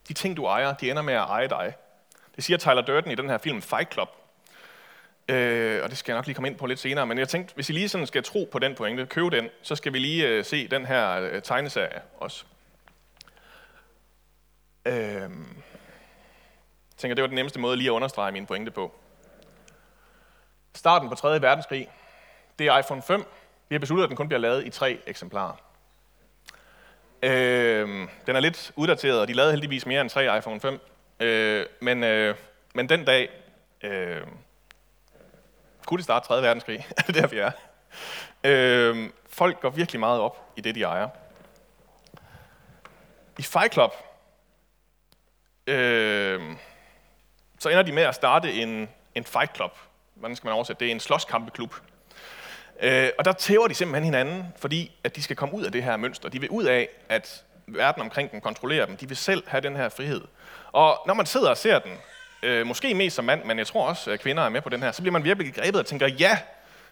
De 0.08 0.14
ting, 0.14 0.38
du 0.38 0.46
ejer, 0.46 0.74
de 0.74 0.90
ender 0.92 1.02
med 1.02 1.14
at 1.14 1.26
eje 1.30 1.48
dig. 1.48 1.74
Det 2.36 2.44
siger 2.44 2.58
Tyler 2.58 2.82
Durden 2.82 3.12
i 3.12 3.16
den 3.16 3.30
her 3.30 3.38
film 3.38 3.62
Fight 3.62 3.94
Club. 3.94 4.10
Øh, 5.30 5.84
og 5.84 5.90
det 5.90 5.98
skal 5.98 6.12
jeg 6.12 6.18
nok 6.18 6.26
lige 6.26 6.36
komme 6.36 6.48
ind 6.48 6.58
på 6.58 6.66
lidt 6.66 6.80
senere. 6.80 7.06
Men 7.08 7.18
jeg 7.18 7.30
tænkte, 7.30 7.56
hvis 7.56 7.70
I 7.70 7.74
lige 7.74 7.90
sådan 7.90 8.08
skal 8.08 8.24
tro 8.24 8.50
på 8.52 8.60
den 8.60 8.76
pointe, 8.76 9.06
købe 9.06 9.30
den, 9.30 9.50
så 9.62 9.76
skal 9.76 9.94
vi 9.94 10.00
lige 10.00 10.28
øh, 10.28 10.46
se 10.46 10.68
den 10.68 10.86
her 10.86 11.20
øh, 11.22 11.42
tegneserie 11.42 12.02
også. 12.18 12.46
Øhm, 14.86 15.48
jeg 16.92 16.98
tænker, 16.98 17.16
det 17.16 17.22
var 17.22 17.28
den 17.28 17.36
nemmeste 17.36 17.60
måde 17.60 17.78
lige 17.78 17.90
at 17.90 17.92
understrege 17.92 18.32
mine 18.32 18.46
pointe 18.46 18.72
på. 18.72 18.96
Starten 20.76 21.10
på 21.10 21.16
3. 21.16 21.42
verdenskrig. 21.42 21.88
Det 22.60 22.68
er 22.68 22.78
iPhone 22.78 23.02
5. 23.02 23.26
Vi 23.70 23.76
har 23.76 23.80
besluttet, 23.80 24.04
at 24.04 24.10
den 24.10 24.18
kun 24.18 24.28
bliver 24.28 24.40
lavet 24.40 24.66
i 24.66 24.70
tre 24.70 25.00
eksemplarer. 25.08 25.56
Øhm, 27.24 28.10
den 28.28 28.36
er 28.36 28.40
lidt 28.40 28.72
uddateret, 28.76 29.22
og 29.22 29.28
de 29.28 29.34
lavede 29.34 29.52
heldigvis 29.52 29.86
mere 29.86 30.02
end 30.02 30.10
tre 30.10 30.38
iPhone 30.38 30.60
5. 30.60 30.80
Øh, 31.20 31.66
men, 31.82 32.04
øh, 32.04 32.36
men 32.74 32.90
den 32.90 33.06
dag 33.06 33.30
øh, 33.84 34.22
kunne 35.86 35.98
det 35.98 36.04
starte 36.04 36.28
3. 36.28 36.42
verdenskrig. 36.42 36.88
det 36.98 37.18
er 37.18 37.22
der, 37.22 37.28
vi 37.28 37.38
er. 37.38 37.52
Øh, 38.44 39.10
folk 39.30 39.62
går 39.62 39.70
virkelig 39.70 40.00
meget 40.00 40.20
op 40.20 40.54
i 40.56 40.62
det, 40.62 40.76
de 40.76 40.84
ejer. 40.84 41.10
I 43.40 43.44
Fight 43.44 43.74
Club, 43.74 43.94
øh, 45.68 46.42
så 47.60 47.70
ender 47.70 47.84
de 47.84 47.92
med 47.92 48.04
at 48.04 48.16
starte 48.16 48.54
en, 48.54 48.90
en 49.16 49.24
Fight 49.24 49.56
Club. 49.56 49.72
Hvordan 50.16 50.36
skal 50.36 50.48
man 50.48 50.54
oversætte 50.54 50.86
det? 50.86 50.92
En 50.92 51.00
slåskampeklub. 51.00 51.76
Øh, 52.82 53.10
og 53.18 53.26
der 53.26 53.32
tæver 53.32 53.68
de 53.68 53.74
simpelthen 53.74 54.04
hinanden, 54.04 54.44
fordi 54.58 54.92
at 55.04 55.16
de 55.16 55.22
skal 55.22 55.36
komme 55.36 55.56
ud 55.56 55.64
af 55.64 55.72
det 55.72 55.84
her 55.84 55.98
mønster. 55.98 56.30
De 56.30 56.40
vil 56.40 56.50
ud 56.50 56.64
af, 56.64 56.90
at 57.10 57.44
verden 57.68 58.02
omkring 58.02 58.32
dem 58.32 58.42
kontrollerer 58.42 58.86
dem. 58.86 58.98
De 58.98 59.08
vil 59.08 59.18
selv 59.18 59.44
have 59.48 59.62
den 59.62 59.76
her 59.76 59.90
frihed. 59.90 60.22
Og 60.72 61.02
når 61.08 61.14
man 61.14 61.26
sidder 61.26 61.50
og 61.50 61.58
ser 61.58 61.80
den, 61.80 61.92
øh, 62.44 62.68
måske 62.68 62.94
mest 62.94 63.16
som 63.16 63.26
mand, 63.26 63.44
men 63.44 63.58
jeg 63.58 63.68
tror 63.68 63.88
også, 63.88 64.12
at 64.12 64.20
kvinder 64.20 64.44
er 64.44 64.50
med 64.50 64.62
på 64.62 64.70
den 64.70 64.84
her, 64.84 64.92
så 64.92 65.02
bliver 65.02 65.12
man 65.14 65.24
virkelig 65.24 65.54
grebet 65.54 65.80
og 65.80 65.86
tænker, 65.86 66.08
ja, 66.08 66.38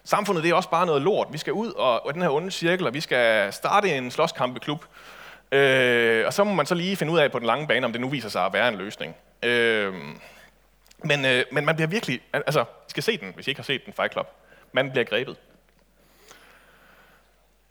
samfundet 0.04 0.44
det 0.44 0.50
er 0.50 0.54
også 0.54 0.70
bare 0.70 0.86
noget 0.86 1.02
lort. 1.02 1.28
Vi 1.30 1.38
skal 1.38 1.52
ud 1.52 1.72
og, 1.72 2.06
og 2.06 2.14
den 2.14 2.22
her 2.22 2.28
onde 2.28 2.50
cirkel, 2.50 2.86
og 2.86 2.94
vi 2.94 3.00
skal 3.00 3.52
starte 3.52 3.96
en 3.96 4.10
slåskampeklub. 4.10 4.84
Øh, 5.54 6.26
og 6.26 6.32
så 6.32 6.44
må 6.44 6.54
man 6.54 6.66
så 6.66 6.74
lige 6.74 6.96
finde 6.96 7.12
ud 7.12 7.18
af 7.18 7.32
på 7.32 7.38
den 7.38 7.46
lange 7.46 7.66
bane, 7.66 7.86
om 7.86 7.92
det 7.92 8.00
nu 8.00 8.08
viser 8.08 8.28
sig 8.28 8.46
at 8.46 8.52
være 8.52 8.68
en 8.68 8.74
løsning. 8.74 9.16
Øh, 9.42 9.94
men, 11.04 11.24
øh, 11.24 11.44
men 11.52 11.64
man 11.64 11.74
bliver 11.76 11.88
virkelig, 11.88 12.20
altså, 12.32 12.60
I 12.60 12.64
skal 12.88 13.02
se 13.02 13.18
den, 13.18 13.32
hvis 13.34 13.46
I 13.46 13.50
ikke 13.50 13.58
har 13.58 13.64
set 13.64 13.84
den, 13.86 13.92
Fight 13.92 14.12
Club. 14.12 14.26
Man 14.72 14.90
bliver 14.90 15.04
grebet. 15.04 15.36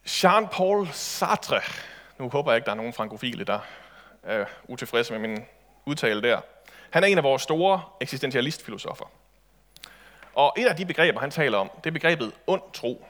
Jean-Paul 0.08 0.88
Sartre, 0.92 1.62
nu 2.20 2.30
håber 2.30 2.52
jeg 2.52 2.58
ikke, 2.58 2.66
der 2.66 2.72
er 2.72 2.76
nogen 2.76 2.94
frankofile, 2.94 3.44
der 3.44 3.60
er 4.24 4.46
utilfredse 4.68 5.14
med 5.14 5.30
min 5.30 5.46
udtale 5.86 6.22
der. 6.22 6.42
Han 6.90 7.04
er 7.04 7.08
en 7.08 7.18
af 7.18 7.24
vores 7.24 7.42
store 7.42 7.82
eksistentialistfilosofer. 8.02 9.06
Og 10.34 10.54
et 10.58 10.66
af 10.66 10.76
de 10.76 10.86
begreber, 10.86 11.20
han 11.20 11.32
taler 11.32 11.58
om, 11.58 11.72
det 11.84 11.90
er 11.90 11.92
begrebet 11.92 12.32
ond 12.48 12.62
tro. 12.74 13.06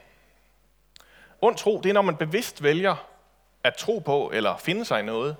Ond 1.41 1.55
tro, 1.55 1.81
det 1.83 1.89
er, 1.89 1.93
når 1.93 2.01
man 2.01 2.15
bevidst 2.15 2.63
vælger 2.63 3.12
at 3.63 3.75
tro 3.75 3.99
på 3.99 4.31
eller 4.33 4.57
finde 4.57 4.85
sig 4.85 4.99
i 4.99 5.03
noget, 5.03 5.35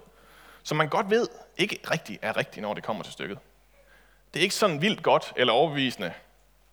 som 0.63 0.77
man 0.77 0.89
godt 0.89 1.09
ved 1.09 1.27
ikke 1.57 1.79
rigtigt 1.91 2.19
er 2.21 2.37
rigtigt, 2.37 2.61
når 2.61 2.73
det 2.73 2.83
kommer 2.83 3.03
til 3.03 3.13
stykket. 3.13 3.39
Det 4.33 4.39
er 4.39 4.43
ikke 4.43 4.55
sådan 4.55 4.81
vildt 4.81 5.03
godt 5.03 5.33
eller 5.35 5.53
overbevisende, 5.53 6.13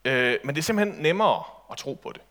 øh, 0.04 0.38
men 0.44 0.54
det 0.54 0.60
er 0.60 0.64
simpelthen 0.64 1.02
nemmere 1.02 1.44
at 1.70 1.76
tro 1.76 1.94
på 1.94 2.12
det. 2.12 2.22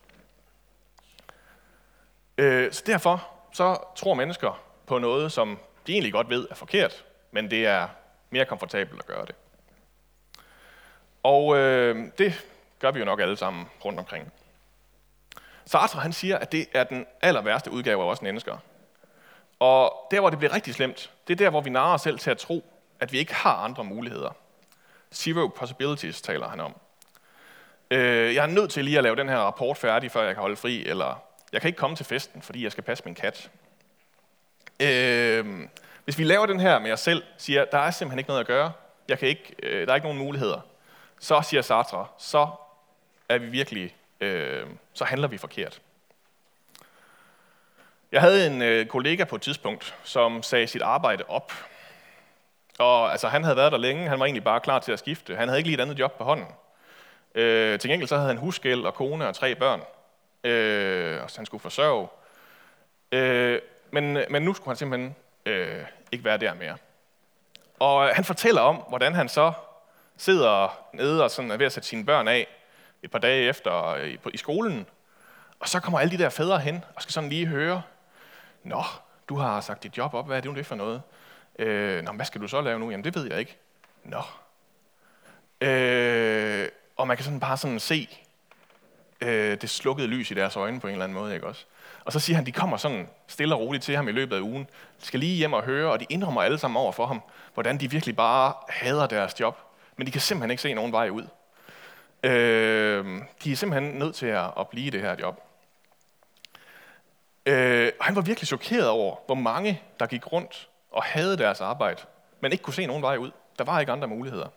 Øh, 2.38 2.72
så 2.72 2.84
derfor 2.86 3.30
så 3.54 3.78
tror 3.96 4.14
mennesker 4.14 4.62
på 4.86 4.98
noget, 4.98 5.32
som 5.32 5.60
de 5.88 5.92
egentlig 5.92 6.14
godt 6.14 6.30
ved 6.30 6.48
er 6.52 6.56
forkert, 6.56 7.06
men 7.32 7.52
det 7.52 7.66
er 7.66 7.88
mere 8.30 8.46
komfortabelt 8.46 9.00
at 9.00 9.06
gøre 9.06 9.26
det. 9.26 9.36
Og 11.24 11.58
øh, 11.58 12.12
det 12.18 12.46
gør 12.80 12.92
vi 12.92 13.00
jo 13.00 13.06
nok 13.06 13.20
alle 13.20 13.38
sammen 13.38 13.66
rundt 13.86 14.00
omkring. 14.00 14.32
Sartre 15.66 16.00
han 16.00 16.14
siger, 16.14 16.38
at 16.38 16.52
det 16.52 16.68
er 16.74 16.84
den 16.84 17.06
aller 17.22 17.42
værste 17.42 17.72
udgave 17.72 18.04
af 18.04 18.08
os 18.08 18.22
mennesker. 18.22 18.58
Og 19.60 20.08
der, 20.12 20.20
hvor 20.20 20.30
det 20.30 20.39
bliver 20.39 20.54
rigtig 20.54 20.74
slemt, 20.74 21.12
det 21.28 21.34
er 21.34 21.38
der, 21.38 21.50
hvor 21.50 21.62
vi 21.62 21.70
narer 21.70 21.94
os 21.94 22.01
selv 22.01 22.20
til 22.20 22.32
at 22.32 22.38
tro, 22.38 22.66
at 23.00 23.12
vi 23.12 23.18
ikke 23.18 23.34
har 23.34 23.56
andre 23.56 23.84
muligheder. 23.84 24.36
Zero 25.13 25.48
possibilities 25.48 26.22
taler 26.22 26.48
han 26.48 26.60
om. 26.60 26.75
Øh, 27.92 28.36
jeg 28.36 28.44
er 28.44 28.48
nødt 28.48 28.72
til 28.72 28.86
lige 28.86 28.98
at 28.98 29.04
lave 29.04 29.16
den 29.16 29.30
her 29.30 29.38
rapport 29.38 29.78
færdig, 29.78 30.12
før 30.12 30.24
jeg 30.24 30.34
kan 30.34 30.42
holde 30.42 30.56
fri, 30.56 30.86
eller 30.86 31.24
jeg 31.51 31.62
kan 31.62 31.68
ikke 31.68 31.78
komme 31.78 31.96
til 31.96 32.06
festen, 32.06 32.42
fordi 32.42 32.63
jeg 32.63 32.72
skal 32.72 32.84
passe 32.84 33.06
min 33.06 33.16
kat. 33.16 33.50
Øh, 34.80 35.68
hvis 36.04 36.18
vi 36.18 36.24
laver 36.24 36.46
den 36.46 36.60
her 36.60 36.80
med 36.80 36.92
os 36.92 37.00
selv, 37.00 37.24
siger, 37.38 37.66
der 37.66 37.78
er 37.78 37.92
simpelthen 37.92 38.20
ikke 38.20 38.30
noget 38.30 38.39
at 38.39 38.48
gøre, 38.48 38.72
jeg 39.08 39.20
kan 39.20 39.28
ikke, 39.28 39.56
øh, 39.63 39.88
der 39.88 39.92
er 39.92 39.96
ikke 39.96 40.08
nogen 40.08 40.20
muligheder, 40.20 40.62
så 41.20 41.42
siger 41.42 41.62
Sartre, 41.62 42.08
så 42.18 42.48
er 43.30 43.38
vi 43.38 43.46
virkelig, 43.46 43.96
øh, 44.22 44.66
så 44.94 45.06
handler 45.06 45.28
vi 45.28 45.38
forkert. 45.38 45.82
Jeg 48.12 48.22
havde 48.22 48.48
en 48.48 48.62
øh, 48.62 48.86
kollega 48.86 49.24
på 49.24 49.36
et 49.36 49.42
tidspunkt, 49.42 49.96
som 50.04 50.44
sagde 50.44 50.68
sit 50.68 50.82
arbejde 50.82 51.24
op. 51.28 51.54
Og 52.80 53.12
altså, 53.12 53.28
han 53.28 53.44
havde 53.44 53.58
været 53.58 53.72
der 53.72 53.78
længe, 53.78 54.10
han 54.10 54.20
var 54.20 54.25
egentlig 54.25 54.44
bare 54.44 54.60
klar 54.60 54.80
til 54.80 54.92
at 54.92 55.00
skifte. 55.00 55.36
Han 55.36 55.48
havde 55.48 55.60
ikke 55.60 55.70
lige 55.70 55.78
et 55.78 55.82
andet 55.82 56.00
job 56.00 56.18
på 56.18 56.24
hånden. 56.24 56.48
Øh, 57.36 57.80
til 57.80 57.89
gengæld 57.89 58.08
så 58.08 58.16
havde 58.16 58.28
han 58.28 58.38
husgæld 58.38 58.86
og 58.86 58.94
kone 58.94 59.28
og 59.28 59.36
tre 59.36 59.56
børn, 59.56 59.82
øh, 60.44 61.24
og 61.24 61.30
han 61.36 61.46
skulle 61.46 61.62
forsørge. 61.62 62.08
Øh, 63.12 63.60
men, 63.92 64.18
men 64.30 64.42
nu 64.42 64.54
skulle 64.54 64.70
han 64.70 64.78
simpelthen 64.78 65.16
øh, 65.46 65.86
ikke 66.12 66.25
være 66.25 66.38
der 66.38 66.54
mere. 66.54 66.78
Og 67.80 68.08
øh, 68.08 68.16
han 68.16 68.24
fortæller 68.24 68.62
om, 68.62 68.75
hvordan 68.75 69.16
han 69.16 69.30
så 69.30 69.51
sidder 70.18 70.80
nede 70.94 71.24
og 71.24 71.32
sådan 71.32 71.51
er 71.51 71.58
ved 71.58 71.66
at 71.66 71.72
sætte 71.72 71.89
sine 71.89 72.06
børn 72.06 72.28
af 72.28 72.48
et 73.04 73.12
par 73.12 73.20
dage 73.20 73.50
efter 73.50 73.88
øh, 73.88 74.08
i, 74.08 74.18
på, 74.18 74.30
i 74.34 74.38
skolen. 74.38 74.86
Og 75.60 75.70
så 75.70 75.80
kommer 75.80 76.00
alle 76.00 76.18
de 76.18 76.24
der 76.24 76.30
fædre 76.30 76.60
hen 76.60 76.84
og 76.96 77.01
skal 77.01 77.13
sådan 77.13 77.30
lige 77.30 77.46
høre, 77.46 77.82
Nå, 78.63 78.84
du 79.30 79.36
har 79.36 79.62
sagt 79.62 79.84
dit 79.84 79.98
job 79.98 80.13
op, 80.13 80.28
hvad 80.28 80.38
er 80.38 80.42
det 80.42 80.51
nu 80.51 80.58
det 80.58 80.66
for 80.66 80.75
noget? 80.75 81.01
Øh, 81.60 82.04
Nå, 82.04 82.12
hvad 82.12 82.25
skal 82.25 82.42
du 82.42 82.48
så 82.48 82.62
lave 82.62 82.80
nu? 82.80 82.89
Jamen, 82.89 83.04
det 83.04 83.16
ved 83.16 83.30
jeg 83.30 83.39
ikke. 83.39 83.58
Nå. 84.04 84.22
Øh, 85.68 86.68
og 86.98 87.08
man 87.08 87.18
kan 87.18 87.24
sådan 87.24 87.39
bare 87.39 87.58
sådan 87.58 87.80
se 87.80 88.20
øh, 89.22 89.62
det 89.62 89.70
slukkede 89.70 90.08
lys 90.08 90.32
i 90.32 90.34
deres 90.34 90.56
øjne 90.56 90.80
på 90.80 90.88
en 90.88 90.94
eller 90.94 91.04
anden 91.04 91.18
måde, 91.18 91.34
ikke 91.34 91.48
også? 91.48 91.66
Og 92.06 92.13
så 92.13 92.20
siger 92.20 92.36
han, 92.36 92.46
de 92.46 92.51
kommer 92.51 92.78
sådan 92.78 93.10
stille 93.28 93.56
og 93.56 93.62
roligt 93.62 93.84
til 93.84 93.96
ham 93.96 94.08
i 94.08 94.12
løbet 94.12 94.36
af 94.36 94.42
ugen. 94.42 94.63
De 95.01 95.06
skal 95.06 95.20
lige 95.20 95.36
hjem 95.36 95.54
og 95.54 95.63
høre, 95.63 95.92
og 95.92 96.00
de 96.00 96.06
indrømmer 96.10 96.42
alle 96.42 96.58
sammen 96.58 96.78
over 96.78 96.92
for 96.92 97.06
ham, 97.06 97.22
hvordan 97.54 97.78
de 97.78 97.92
virkelig 97.92 98.16
bare 98.16 98.54
hader 98.70 99.08
deres 99.08 99.39
job. 99.39 99.58
Men 99.98 100.08
de 100.08 100.12
kan 100.12 100.22
simpelthen 100.22 100.51
ikke 100.51 100.62
se 100.62 100.74
nogen 100.74 100.92
vej 100.92 101.10
ud. 101.10 101.28
Øh, 102.24 103.22
de 103.44 103.51
er 103.51 103.56
simpelthen 103.56 103.94
nødt 103.94 104.16
til 104.16 104.25
at, 104.25 104.51
at 104.60 104.68
blive 104.68 104.92
det 104.92 105.01
her 105.01 105.16
job. 105.20 105.49
Øh, 107.50 107.91
og 108.00 108.06
han 108.06 108.15
var 108.15 108.22
virkelig 108.22 108.48
chokeret 108.48 108.89
over, 108.89 109.15
hvor 109.25 109.36
mange, 109.36 109.82
der 110.00 110.06
gik 110.06 110.32
rundt 110.32 110.70
og 110.91 111.03
havde 111.03 111.38
deres 111.38 111.62
arbejde, 111.62 112.01
men 112.41 112.51
ikke 112.51 112.63
kunne 112.63 112.74
se 112.74 112.86
nogen 112.86 113.01
vej 113.01 113.18
ud. 113.18 113.32
Der 113.58 113.63
var 113.63 113.79
ikke 113.79 113.91
andre 113.91 114.08
muligheder. 114.08 114.48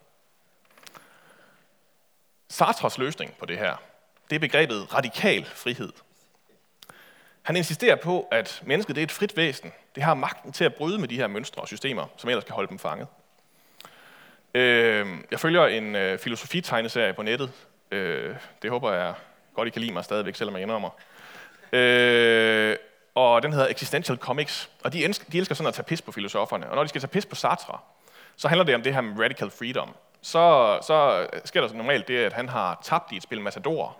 Sartres 2.49 2.99
løsning 2.99 3.35
på 3.39 3.47
det 3.47 3.59
her, 3.59 3.77
det 4.31 4.37
er 4.37 4.41
begrebet 4.41 4.95
radikal 4.95 5.45
frihed. 5.45 5.93
Han 7.43 7.57
insisterer 7.57 7.97
på, 7.97 8.29
at 8.31 8.63
mennesket 8.67 8.97
det 8.97 9.03
er 9.03 9.07
et 9.07 9.13
frit 9.13 9.37
væsen. 9.37 9.73
Det 9.95 10.03
har 10.03 10.15
magten 10.15 10.53
til 10.53 10.65
at 10.65 10.75
bryde 10.75 10.99
med 10.99 11.09
de 11.09 11.17
her 11.17 11.27
mønstre 11.27 11.63
og 11.63 11.69
systemer, 11.69 12.07
som 12.17 12.31
ellers 12.31 12.45
kan 12.45 12.55
holde 12.55 12.69
dem 12.69 12.79
fanget. 12.79 13.07
Øh, 14.55 15.07
jeg 15.31 15.41
følger 15.41 15.67
en 15.67 15.97
øh, 15.97 17.15
på 17.17 17.23
nettet. 17.23 17.53
Øh, 17.91 18.37
det 18.63 18.71
håber 18.71 18.93
jeg 18.93 19.15
godt, 19.55 19.69
I 19.69 19.71
kan 19.71 19.83
lide 19.83 19.93
mig 19.93 20.05
stadigvæk, 20.05 20.35
selvom 20.35 20.55
jeg 20.55 20.63
indrømmer. 20.63 20.91
Øh, 21.73 22.77
og 23.15 23.43
den 23.43 23.53
hedder 23.53 23.69
Existential 23.69 24.19
Comics. 24.19 24.71
Og 24.85 24.93
de 24.93 25.05
elsker, 25.05 25.31
de 25.33 25.39
elsker 25.39 25.55
sådan 25.55 25.69
at 25.69 25.75
tage 25.75 25.85
pis 25.85 26.03
på 26.03 26.13
filosoferne. 26.13 26.71
Og 26.71 26.77
når 26.77 26.83
de 26.83 26.89
skal 26.89 27.01
tage 27.01 27.11
pis 27.11 27.27
på 27.27 27.35
Sartre, 27.35 27.79
så 28.37 28.49
handler 28.49 28.65
det 28.65 28.75
om 28.75 28.83
det 28.83 28.95
her 28.95 29.01
med 29.01 29.25
radical 29.25 29.51
freedom. 29.51 29.89
Så, 30.23 30.79
så 30.83 31.27
sker 31.45 31.61
der 31.61 31.69
så 31.69 31.77
normalt 31.77 32.09
det, 32.09 32.19
at 32.19 32.33
han 32.33 32.49
har 32.49 32.81
tabt 32.83 33.13
i 33.13 33.17
et 33.17 33.23
spil 33.23 33.41
Matador, 33.41 33.97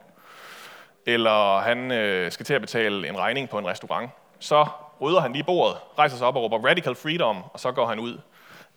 eller 1.07 1.59
han 1.59 1.93
øh, 1.93 2.33
skal 2.33 2.47
til 2.47 2.55
at 2.55 2.61
betale 2.61 3.09
en 3.09 3.19
regning 3.19 3.49
på 3.49 3.59
en 3.59 3.67
restaurant. 3.67 4.11
Så 4.39 4.67
rydder 5.01 5.21
han 5.21 5.33
lige 5.33 5.45
bordet, 5.45 5.77
rejser 5.99 6.17
sig 6.17 6.27
op 6.27 6.37
og 6.37 6.43
råber 6.43 6.69
radical 6.69 6.95
freedom, 6.95 7.43
og 7.53 7.61
så 7.61 7.73
går 7.73 7.87
han 7.87 7.99
ud. 7.99 8.19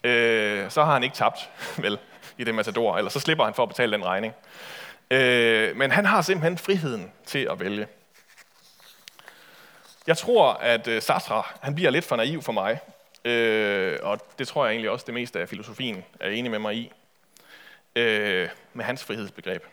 Øh, 0.03 0.69
så 0.69 0.83
har 0.83 0.93
han 0.93 1.03
ikke 1.03 1.15
tabt, 1.15 1.49
vel, 1.83 1.99
i 2.37 2.43
det 2.43 2.55
Matador, 2.55 2.97
eller 2.97 3.09
så 3.11 3.19
slipper 3.19 3.45
han 3.45 3.53
for 3.53 3.63
at 3.63 3.69
betale 3.69 3.91
den 3.91 4.05
regning. 4.05 4.33
Øh, 5.11 5.75
men 5.75 5.91
han 5.91 6.05
har 6.05 6.21
simpelthen 6.21 6.57
friheden 6.57 7.11
til 7.25 7.47
at 7.51 7.59
vælge. 7.59 7.87
Jeg 10.07 10.17
tror, 10.17 10.53
at 10.53 10.87
øh, 10.87 11.01
Sartre 11.01 11.43
han 11.61 11.75
bliver 11.75 11.89
lidt 11.89 12.05
for 12.05 12.15
naiv 12.15 12.41
for 12.41 12.51
mig, 12.51 12.79
øh, 13.25 13.99
og 14.03 14.19
det 14.39 14.47
tror 14.47 14.65
jeg 14.65 14.71
egentlig 14.71 14.89
også 14.91 15.05
det 15.05 15.13
meste 15.13 15.39
af 15.39 15.49
filosofien 15.49 16.05
er 16.19 16.29
enig 16.29 16.51
med 16.51 16.59
mig 16.59 16.75
i, 16.75 16.91
øh, 17.95 18.49
med 18.73 18.85
hans 18.85 19.03
frihedsbegreb. 19.03 19.63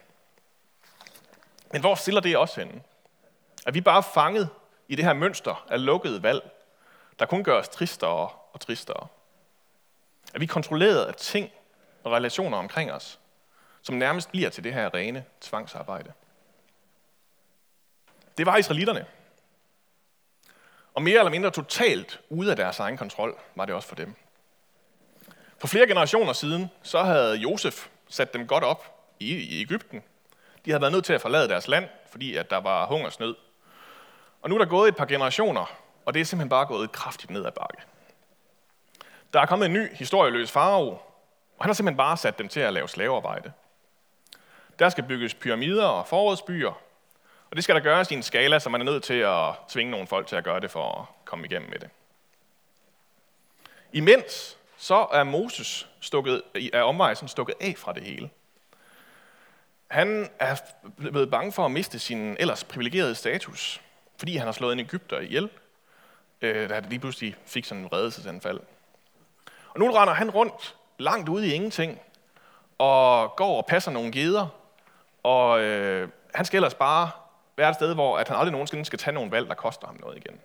Men 1.72 1.80
hvor 1.80 1.94
stiller 1.94 2.20
det 2.20 2.36
også 2.36 2.60
henne? 2.60 2.82
Er 3.66 3.70
vi 3.70 3.80
bare 3.80 4.02
fanget 4.02 4.48
i 4.88 4.94
det 4.94 5.04
her 5.04 5.12
mønster 5.12 5.66
af 5.70 5.84
lukkede 5.84 6.22
valg, 6.22 6.50
der 7.18 7.26
kun 7.26 7.44
gør 7.44 7.58
os 7.58 7.68
tristere 7.68 8.28
og 8.52 8.60
tristere? 8.60 9.06
Er 10.34 10.38
vi 10.38 10.46
kontrolleret 10.46 11.04
af 11.04 11.14
ting 11.14 11.50
og 12.04 12.12
relationer 12.12 12.58
omkring 12.58 12.92
os, 12.92 13.20
som 13.82 13.94
nærmest 13.94 14.30
bliver 14.30 14.50
til 14.50 14.64
det 14.64 14.74
her 14.74 14.94
rene 14.94 15.24
tvangsarbejde? 15.40 16.12
Det 18.38 18.46
var 18.46 18.56
israelitterne. 18.56 19.06
Og 20.94 21.02
mere 21.02 21.18
eller 21.18 21.30
mindre 21.30 21.50
totalt 21.50 22.20
ude 22.28 22.50
af 22.50 22.56
deres 22.56 22.78
egen 22.78 22.96
kontrol 22.96 23.38
var 23.54 23.64
det 23.64 23.74
også 23.74 23.88
for 23.88 23.94
dem. 23.94 24.14
For 25.58 25.66
flere 25.66 25.86
generationer 25.86 26.32
siden, 26.32 26.70
så 26.82 27.02
havde 27.02 27.36
Josef 27.36 27.88
sat 28.08 28.34
dem 28.34 28.46
godt 28.46 28.64
op 28.64 29.08
i, 29.20 29.34
i 29.34 29.60
Ægypten. 29.60 30.02
De 30.64 30.70
havde 30.70 30.80
været 30.80 30.92
nødt 30.92 31.04
til 31.04 31.12
at 31.12 31.20
forlade 31.20 31.48
deres 31.48 31.68
land, 31.68 31.88
fordi 32.10 32.36
at 32.36 32.50
der 32.50 32.56
var 32.56 32.86
hungersnød. 32.86 33.34
Og 34.42 34.50
nu 34.50 34.54
er 34.54 34.58
der 34.58 34.66
gået 34.66 34.88
et 34.88 34.96
par 34.96 35.04
generationer, 35.04 35.74
og 36.04 36.14
det 36.14 36.20
er 36.20 36.24
simpelthen 36.24 36.48
bare 36.48 36.66
gået 36.66 36.92
kraftigt 36.92 37.30
ned 37.30 37.46
ad 37.46 37.52
bakke. 37.52 37.78
Der 39.32 39.40
er 39.40 39.46
kommet 39.46 39.66
en 39.66 39.72
ny 39.72 39.94
historieløs 39.94 40.50
farao, 40.50 40.88
og 40.88 41.64
han 41.64 41.68
har 41.68 41.74
simpelthen 41.74 41.96
bare 41.96 42.16
sat 42.16 42.38
dem 42.38 42.48
til 42.48 42.60
at 42.60 42.72
lave 42.72 42.88
slavearbejde. 42.88 43.52
Der 44.78 44.88
skal 44.88 45.04
bygges 45.04 45.34
pyramider 45.34 45.84
og 45.84 46.06
forrådsbyer, 46.06 46.80
og 47.52 47.56
det 47.56 47.64
skal 47.64 47.74
der 47.74 47.82
gøres 47.82 48.10
i 48.10 48.14
en 48.14 48.22
skala, 48.22 48.58
så 48.58 48.70
man 48.70 48.80
er 48.80 48.84
nødt 48.84 49.02
til 49.02 49.14
at 49.14 49.54
tvinge 49.68 49.90
nogle 49.90 50.06
folk 50.06 50.26
til 50.26 50.36
at 50.36 50.44
gøre 50.44 50.60
det 50.60 50.70
for 50.70 51.00
at 51.00 51.24
komme 51.24 51.46
igennem 51.46 51.70
med 51.70 51.78
det. 51.78 51.90
Imens 53.92 54.58
så 54.76 55.06
er 55.12 55.24
Moses 55.24 55.88
stukket, 56.00 56.42
er 56.72 56.82
omvejsen 56.82 57.28
stukket 57.28 57.54
af 57.60 57.74
fra 57.76 57.92
det 57.92 58.02
hele. 58.02 58.30
Han 59.88 60.30
er 60.38 60.56
blevet 60.96 61.30
bange 61.30 61.52
for 61.52 61.64
at 61.64 61.70
miste 61.70 61.98
sin 61.98 62.36
ellers 62.40 62.64
privilegerede 62.64 63.14
status, 63.14 63.80
fordi 64.18 64.36
han 64.36 64.46
har 64.46 64.52
slået 64.52 64.72
en 64.72 64.80
Ægypter 64.80 65.20
ihjel, 65.20 65.50
øh, 66.40 66.68
da 66.68 66.74
han 66.74 66.84
lige 66.84 67.00
pludselig 67.00 67.36
fik 67.46 67.64
sådan 67.64 67.82
en 67.82 67.92
redelsesanfald. 67.92 68.60
Og 69.68 69.80
nu 69.80 69.90
render 69.90 70.14
han 70.14 70.30
rundt 70.30 70.76
langt 70.98 71.28
ude 71.28 71.48
i 71.48 71.54
ingenting, 71.54 72.00
og 72.78 73.36
går 73.36 73.56
og 73.56 73.66
passer 73.66 73.90
nogle 73.90 74.12
geder, 74.12 74.46
og 75.22 75.60
øh, 75.60 76.08
han 76.34 76.44
skal 76.44 76.56
ellers 76.56 76.74
bare 76.74 77.10
være 77.56 77.68
et 77.68 77.74
sted, 77.74 77.94
hvor 77.94 78.18
at 78.18 78.28
han 78.28 78.36
aldrig 78.36 78.52
nogensinde 78.52 78.84
skal 78.84 78.98
tage 78.98 79.14
nogle 79.14 79.30
valg, 79.30 79.48
der 79.48 79.54
koster 79.54 79.86
ham 79.86 79.96
noget 80.00 80.16
igen. 80.16 80.40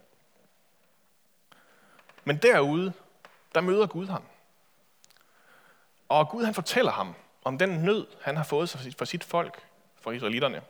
Men 2.23 2.37
derude, 2.37 2.93
der 3.55 3.61
møder 3.61 3.87
Gud 3.87 4.07
ham. 4.07 4.23
Og 6.09 6.29
Gud 6.29 6.43
han 6.43 6.53
fortæller 6.53 6.91
ham 6.91 7.15
om 7.43 7.57
den 7.57 7.69
nød, 7.69 8.07
han 8.21 8.37
har 8.37 8.43
fået 8.43 8.93
for 8.97 9.05
sit 9.05 9.23
folk, 9.23 9.63
for 9.95 10.11
israelitterne. 10.11 10.61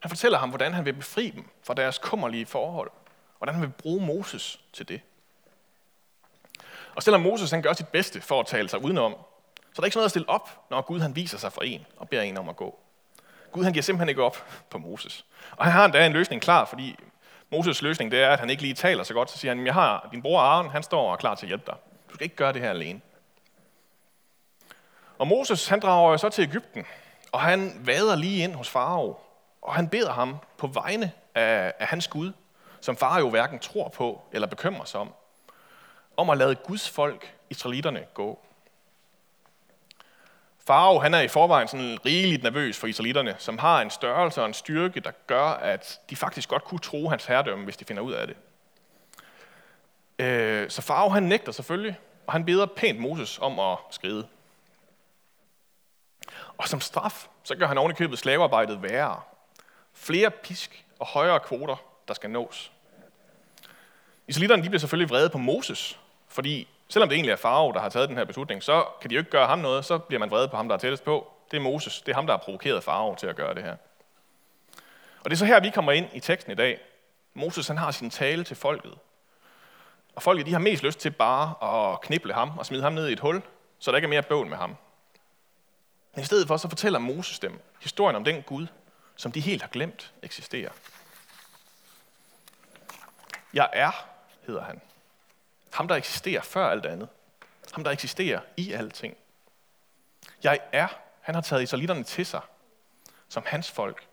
Han 0.00 0.08
fortæller 0.08 0.38
ham, 0.38 0.48
hvordan 0.48 0.72
han 0.72 0.84
vil 0.84 0.92
befri 0.92 1.30
dem 1.30 1.50
fra 1.62 1.74
deres 1.74 1.98
kummerlige 1.98 2.46
forhold. 2.46 2.90
Hvordan 3.38 3.54
han 3.54 3.62
vil 3.62 3.72
bruge 3.72 4.06
Moses 4.06 4.60
til 4.72 4.88
det. 4.88 5.00
Og 6.94 7.02
selvom 7.02 7.20
Moses 7.20 7.50
han 7.50 7.62
gør 7.62 7.72
sit 7.72 7.88
bedste 7.88 8.20
for 8.20 8.40
at 8.40 8.46
tale 8.46 8.68
sig 8.68 8.84
udenom, 8.84 9.12
så 9.12 9.18
er 9.76 9.80
der 9.80 9.84
ikke 9.84 9.92
sådan 9.92 9.98
noget 9.98 10.06
at 10.06 10.10
stille 10.10 10.28
op, 10.28 10.70
når 10.70 10.82
Gud 10.82 11.00
han 11.00 11.16
viser 11.16 11.38
sig 11.38 11.52
for 11.52 11.62
en 11.62 11.86
og 11.96 12.08
beder 12.08 12.22
en 12.22 12.36
om 12.36 12.48
at 12.48 12.56
gå. 12.56 12.78
Gud 13.52 13.64
han 13.64 13.72
giver 13.72 13.82
simpelthen 13.82 14.08
ikke 14.08 14.22
op 14.22 14.44
på 14.70 14.78
Moses. 14.78 15.24
Og 15.56 15.64
han 15.64 15.72
har 15.72 15.84
endda 15.84 16.06
en 16.06 16.12
løsning 16.12 16.42
klar, 16.42 16.64
fordi 16.64 16.96
Moses 17.50 17.82
løsning 17.82 18.10
det 18.10 18.22
er, 18.22 18.30
at 18.30 18.40
han 18.40 18.50
ikke 18.50 18.62
lige 18.62 18.74
taler 18.74 19.04
så 19.04 19.14
godt. 19.14 19.30
Så 19.30 19.38
siger 19.38 19.54
han, 19.54 19.66
jeg 19.66 19.74
har 19.74 20.08
din 20.12 20.22
bror 20.22 20.40
Aaron, 20.40 20.70
han 20.70 20.82
står 20.82 21.06
og 21.06 21.12
er 21.12 21.16
klar 21.16 21.34
til 21.34 21.46
at 21.46 21.48
hjælpe 21.48 21.64
dig. 21.66 21.74
Du 22.08 22.14
skal 22.14 22.24
ikke 22.24 22.36
gøre 22.36 22.52
det 22.52 22.62
her 22.62 22.70
alene. 22.70 23.00
Og 25.18 25.26
Moses 25.26 25.68
han 25.68 25.80
drager 25.80 26.16
så 26.16 26.28
til 26.28 26.42
Ægypten, 26.42 26.86
og 27.32 27.40
han 27.40 27.80
vader 27.84 28.16
lige 28.16 28.44
ind 28.44 28.54
hos 28.54 28.68
farao, 28.70 29.20
og 29.62 29.74
han 29.74 29.88
beder 29.88 30.12
ham 30.12 30.36
på 30.56 30.66
vegne 30.66 31.12
af, 31.34 31.72
af 31.78 31.86
hans 31.86 32.08
Gud, 32.08 32.32
som 32.80 32.96
far 32.96 33.18
jo 33.18 33.30
hverken 33.30 33.58
tror 33.58 33.88
på 33.88 34.22
eller 34.32 34.48
bekymrer 34.48 34.84
sig 34.84 35.00
om, 35.00 35.12
om 36.16 36.30
at 36.30 36.38
lade 36.38 36.54
Guds 36.54 36.90
folk, 36.90 37.34
israelitterne, 37.50 38.04
gå. 38.14 38.38
Farao 40.66 40.98
han 40.98 41.14
er 41.14 41.20
i 41.20 41.28
forvejen 41.28 41.68
sådan 41.68 41.98
rigeligt 42.06 42.42
nervøs 42.42 42.78
for 42.78 42.86
israelitterne, 42.86 43.36
som 43.38 43.58
har 43.58 43.82
en 43.82 43.90
størrelse 43.90 44.40
og 44.40 44.46
en 44.46 44.54
styrke, 44.54 45.00
der 45.00 45.10
gør, 45.26 45.44
at 45.44 46.00
de 46.10 46.16
faktisk 46.16 46.48
godt 46.48 46.64
kunne 46.64 46.80
tro 46.80 47.08
hans 47.08 47.24
herredømme, 47.24 47.64
hvis 47.64 47.76
de 47.76 47.84
finder 47.84 48.02
ud 48.02 48.12
af 48.12 48.26
det. 48.26 48.36
Øh, 50.18 50.70
så 50.70 50.82
Farao 50.82 51.08
han 51.08 51.22
nægter 51.22 51.52
selvfølgelig, 51.52 51.98
og 52.26 52.32
han 52.32 52.44
beder 52.44 52.66
pænt 52.66 53.00
Moses 53.00 53.38
om 53.38 53.58
at 53.58 53.78
skride. 53.90 54.26
Og 56.58 56.68
som 56.68 56.80
straf, 56.80 57.26
så 57.42 57.54
gør 57.54 57.66
han 57.66 57.78
ovenikøbet 57.78 58.08
købet 58.08 58.18
slavearbejdet 58.18 58.82
værre. 58.82 59.20
Flere 59.92 60.30
pisk 60.30 60.84
og 60.98 61.06
højere 61.06 61.40
kvoter, 61.40 61.76
der 62.08 62.14
skal 62.14 62.30
nås. 62.30 62.72
Israelitterne 64.26 64.62
de 64.62 64.68
bliver 64.68 64.80
selvfølgelig 64.80 65.10
vrede 65.10 65.30
på 65.30 65.38
Moses, 65.38 65.98
fordi 66.28 66.68
selvom 66.92 67.08
det 67.08 67.16
egentlig 67.16 67.32
er 67.32 67.36
Farao, 67.36 67.72
der 67.72 67.80
har 67.80 67.88
taget 67.88 68.08
den 68.08 68.16
her 68.16 68.24
beslutning, 68.24 68.62
så 68.62 68.84
kan 69.00 69.10
de 69.10 69.14
jo 69.14 69.18
ikke 69.18 69.30
gøre 69.30 69.46
ham 69.46 69.58
noget, 69.58 69.84
så 69.84 69.98
bliver 69.98 70.20
man 70.20 70.30
vred 70.30 70.48
på 70.48 70.56
ham, 70.56 70.68
der 70.68 70.74
er 70.74 70.78
tættest 70.78 71.04
på. 71.04 71.32
Det 71.50 71.56
er 71.56 71.60
Moses. 71.60 72.02
Det 72.02 72.12
er 72.12 72.14
ham, 72.16 72.26
der 72.26 72.32
har 72.32 72.38
provokeret 72.38 72.84
Farao 72.84 73.14
til 73.14 73.26
at 73.26 73.36
gøre 73.36 73.54
det 73.54 73.62
her. 73.62 73.76
Og 75.24 75.30
det 75.30 75.32
er 75.32 75.38
så 75.38 75.44
her, 75.44 75.60
vi 75.60 75.70
kommer 75.70 75.92
ind 75.92 76.06
i 76.12 76.20
teksten 76.20 76.52
i 76.52 76.54
dag. 76.54 76.80
Moses 77.34 77.68
han 77.68 77.78
har 77.78 77.90
sin 77.90 78.10
tale 78.10 78.44
til 78.44 78.56
folket. 78.56 78.94
Og 80.14 80.22
folket 80.22 80.46
de 80.46 80.52
har 80.52 80.58
mest 80.58 80.82
lyst 80.82 80.98
til 80.98 81.10
bare 81.10 81.54
at 81.92 82.00
knible 82.00 82.34
ham 82.34 82.58
og 82.58 82.66
smide 82.66 82.82
ham 82.82 82.92
ned 82.92 83.08
i 83.08 83.12
et 83.12 83.20
hul, 83.20 83.42
så 83.78 83.90
der 83.90 83.96
ikke 83.96 84.06
er 84.06 84.10
mere 84.10 84.22
bøvl 84.22 84.46
med 84.46 84.56
ham. 84.56 84.76
Men 86.14 86.22
i 86.22 86.24
stedet 86.24 86.48
for, 86.48 86.56
så 86.56 86.68
fortæller 86.68 86.98
Moses 86.98 87.38
dem 87.38 87.60
historien 87.80 88.16
om 88.16 88.24
den 88.24 88.42
Gud, 88.42 88.66
som 89.16 89.32
de 89.32 89.40
helt 89.40 89.62
har 89.62 89.68
glemt 89.68 90.12
eksisterer. 90.22 90.70
Jeg 93.54 93.70
er, 93.72 94.06
hedder 94.46 94.62
han. 94.62 94.80
Ham, 95.72 95.88
der 95.88 95.94
eksisterer 95.94 96.42
før 96.42 96.66
alt 96.66 96.86
andet. 96.86 97.08
Ham, 97.72 97.84
der 97.84 97.90
eksisterer 97.90 98.40
i 98.56 98.72
alting. 98.72 99.16
Jeg 100.42 100.60
er. 100.72 100.88
Han 101.20 101.34
har 101.34 101.42
taget 101.42 101.62
israelitterne 101.62 102.04
til 102.04 102.26
sig 102.26 102.40
som 103.32 103.42
hans 103.46 103.70
folk. 103.70 104.06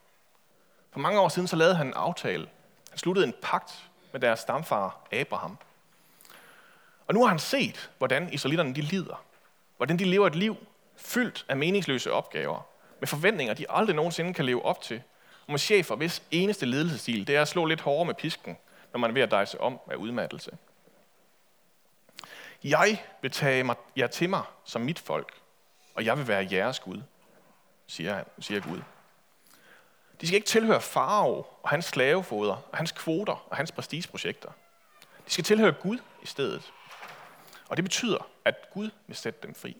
For 0.91 0.99
mange 0.99 1.19
år 1.19 1.29
siden 1.29 1.47
så 1.47 1.55
lavede 1.55 1.75
han 1.75 1.87
en 1.87 1.93
aftale. 1.93 2.47
Han 2.89 2.97
sluttede 2.97 3.27
en 3.27 3.33
pagt 3.41 3.89
med 4.11 4.19
deres 4.19 4.39
stamfar 4.39 5.07
Abraham. 5.11 5.57
Og 7.07 7.13
nu 7.13 7.21
har 7.21 7.29
han 7.29 7.39
set, 7.39 7.89
hvordan 7.97 8.33
israelitterne 8.33 8.75
de 8.75 8.81
lider. 8.81 9.23
Hvordan 9.77 9.99
de 9.99 10.03
lever 10.03 10.27
et 10.27 10.35
liv 10.35 10.57
fyldt 10.95 11.45
af 11.49 11.57
meningsløse 11.57 12.11
opgaver. 12.11 12.61
Med 12.99 13.07
forventninger, 13.07 13.53
de 13.53 13.65
aldrig 13.71 13.95
nogensinde 13.95 14.33
kan 14.33 14.45
leve 14.45 14.65
op 14.65 14.81
til. 14.81 15.01
Og 15.45 15.51
med 15.51 15.59
chefer, 15.59 15.95
hvis 15.95 16.23
eneste 16.31 16.65
ledelsesstil, 16.65 17.27
det 17.27 17.35
er 17.35 17.41
at 17.41 17.47
slå 17.47 17.65
lidt 17.65 17.81
hårdere 17.81 18.05
med 18.05 18.13
pisken, 18.13 18.57
når 18.93 18.99
man 18.99 19.09
er 19.09 19.13
ved 19.13 19.21
at 19.21 19.31
dejse 19.31 19.61
om 19.61 19.79
af 19.91 19.95
udmattelse. 19.95 20.51
Jeg 22.63 23.03
vil 23.21 23.31
tage 23.31 23.63
mig, 23.63 23.75
jer 23.97 24.07
til 24.07 24.29
mig 24.29 24.43
som 24.63 24.81
mit 24.81 24.99
folk, 24.99 25.41
og 25.95 26.05
jeg 26.05 26.17
vil 26.17 26.27
være 26.27 26.47
jeres 26.51 26.79
Gud, 26.79 27.01
siger, 27.87 28.15
han, 28.15 28.25
siger 28.39 28.61
Gud. 28.61 28.81
De 30.21 30.27
skal 30.27 30.35
ikke 30.35 30.47
tilhøre 30.47 30.81
farao 30.81 31.45
og 31.63 31.69
hans 31.69 31.85
slavefoder, 31.85 32.53
og 32.71 32.77
hans 32.77 32.91
kvoter 32.91 33.45
og 33.49 33.57
hans 33.57 33.71
prestigeprojekter. 33.71 34.51
De 35.25 35.31
skal 35.31 35.43
tilhøre 35.43 35.71
Gud 35.71 35.99
i 36.23 36.25
stedet. 36.25 36.73
Og 37.69 37.77
det 37.77 37.85
betyder, 37.85 38.29
at 38.45 38.55
Gud 38.73 38.89
vil 39.07 39.15
sætte 39.15 39.39
dem 39.43 39.55
fri. 39.55 39.77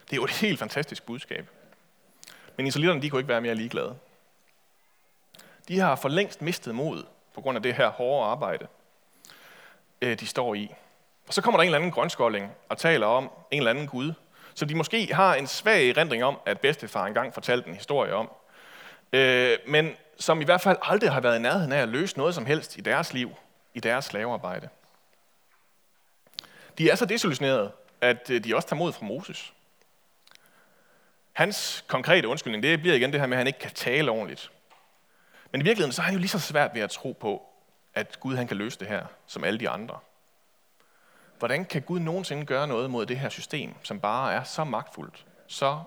Det 0.00 0.12
er 0.12 0.16
jo 0.16 0.24
et 0.24 0.30
helt 0.30 0.58
fantastisk 0.58 1.06
budskab. 1.06 1.48
Men 2.56 2.66
israelitterne, 2.66 3.02
de 3.02 3.10
kunne 3.10 3.20
ikke 3.20 3.28
være 3.28 3.40
mere 3.40 3.54
ligeglade. 3.54 3.98
De 5.68 5.78
har 5.78 5.96
for 5.96 6.08
længst 6.08 6.42
mistet 6.42 6.74
mod 6.74 7.06
på 7.34 7.40
grund 7.40 7.56
af 7.56 7.62
det 7.62 7.74
her 7.74 7.88
hårde 7.88 8.30
arbejde, 8.30 8.68
Øh, 10.02 10.20
de 10.20 10.26
står 10.26 10.54
i. 10.54 10.74
Og 11.26 11.34
så 11.34 11.42
kommer 11.42 11.58
der 11.58 11.62
en 11.62 11.68
eller 11.68 11.78
anden 11.78 11.90
grønskolding 11.90 12.52
og 12.68 12.78
taler 12.78 13.06
om 13.06 13.30
en 13.50 13.58
eller 13.58 13.70
anden 13.70 13.86
Gud, 13.86 14.12
så 14.54 14.64
de 14.64 14.74
måske 14.74 15.14
har 15.14 15.34
en 15.34 15.46
svag 15.46 15.88
erindring 15.88 16.24
om, 16.24 16.38
at 16.46 16.60
bedstefar 16.60 17.06
engang 17.06 17.34
fortalte 17.34 17.68
en 17.68 17.74
historie 17.74 18.14
om. 18.14 18.30
Øh, 19.12 19.58
men 19.66 19.96
som 20.18 20.40
i 20.40 20.44
hvert 20.44 20.60
fald 20.60 20.76
aldrig 20.82 21.12
har 21.12 21.20
været 21.20 21.38
i 21.38 21.42
nærheden 21.42 21.72
af 21.72 21.82
at 21.82 21.88
løse 21.88 22.18
noget 22.18 22.34
som 22.34 22.46
helst 22.46 22.76
i 22.76 22.80
deres 22.80 23.12
liv, 23.12 23.30
i 23.74 23.80
deres 23.80 24.04
slavearbejde. 24.04 24.68
De 26.78 26.90
er 26.90 26.94
så 26.94 27.06
desillusionerede, 27.06 27.72
at 28.00 28.30
øh, 28.30 28.44
de 28.44 28.56
også 28.56 28.68
tager 28.68 28.78
mod 28.78 28.92
fra 28.92 29.06
Moses. 29.06 29.52
Hans 31.32 31.84
konkrete 31.88 32.28
undskyldning, 32.28 32.62
det 32.62 32.80
bliver 32.80 32.96
igen 32.96 33.12
det 33.12 33.20
her 33.20 33.26
med, 33.26 33.36
at 33.36 33.38
han 33.38 33.46
ikke 33.46 33.58
kan 33.58 33.70
tale 33.70 34.10
ordentligt. 34.10 34.50
Men 35.52 35.60
i 35.60 35.64
virkeligheden, 35.64 35.92
så 35.92 36.02
har 36.02 36.06
han 36.06 36.14
jo 36.14 36.20
lige 36.20 36.28
så 36.28 36.38
svært 36.38 36.70
ved 36.74 36.82
at 36.82 36.90
tro 36.90 37.16
på, 37.20 37.42
at 37.98 38.20
Gud 38.20 38.36
han 38.36 38.46
kan 38.46 38.56
løse 38.56 38.78
det 38.78 38.88
her, 38.88 39.06
som 39.26 39.44
alle 39.44 39.60
de 39.60 39.68
andre. 39.68 39.98
Hvordan 41.38 41.64
kan 41.64 41.82
Gud 41.82 42.00
nogensinde 42.00 42.46
gøre 42.46 42.66
noget 42.66 42.90
mod 42.90 43.06
det 43.06 43.18
her 43.18 43.28
system, 43.28 43.74
som 43.82 44.00
bare 44.00 44.34
er 44.34 44.44
så 44.44 44.64
magtfuldt, 44.64 45.26
så 45.46 45.82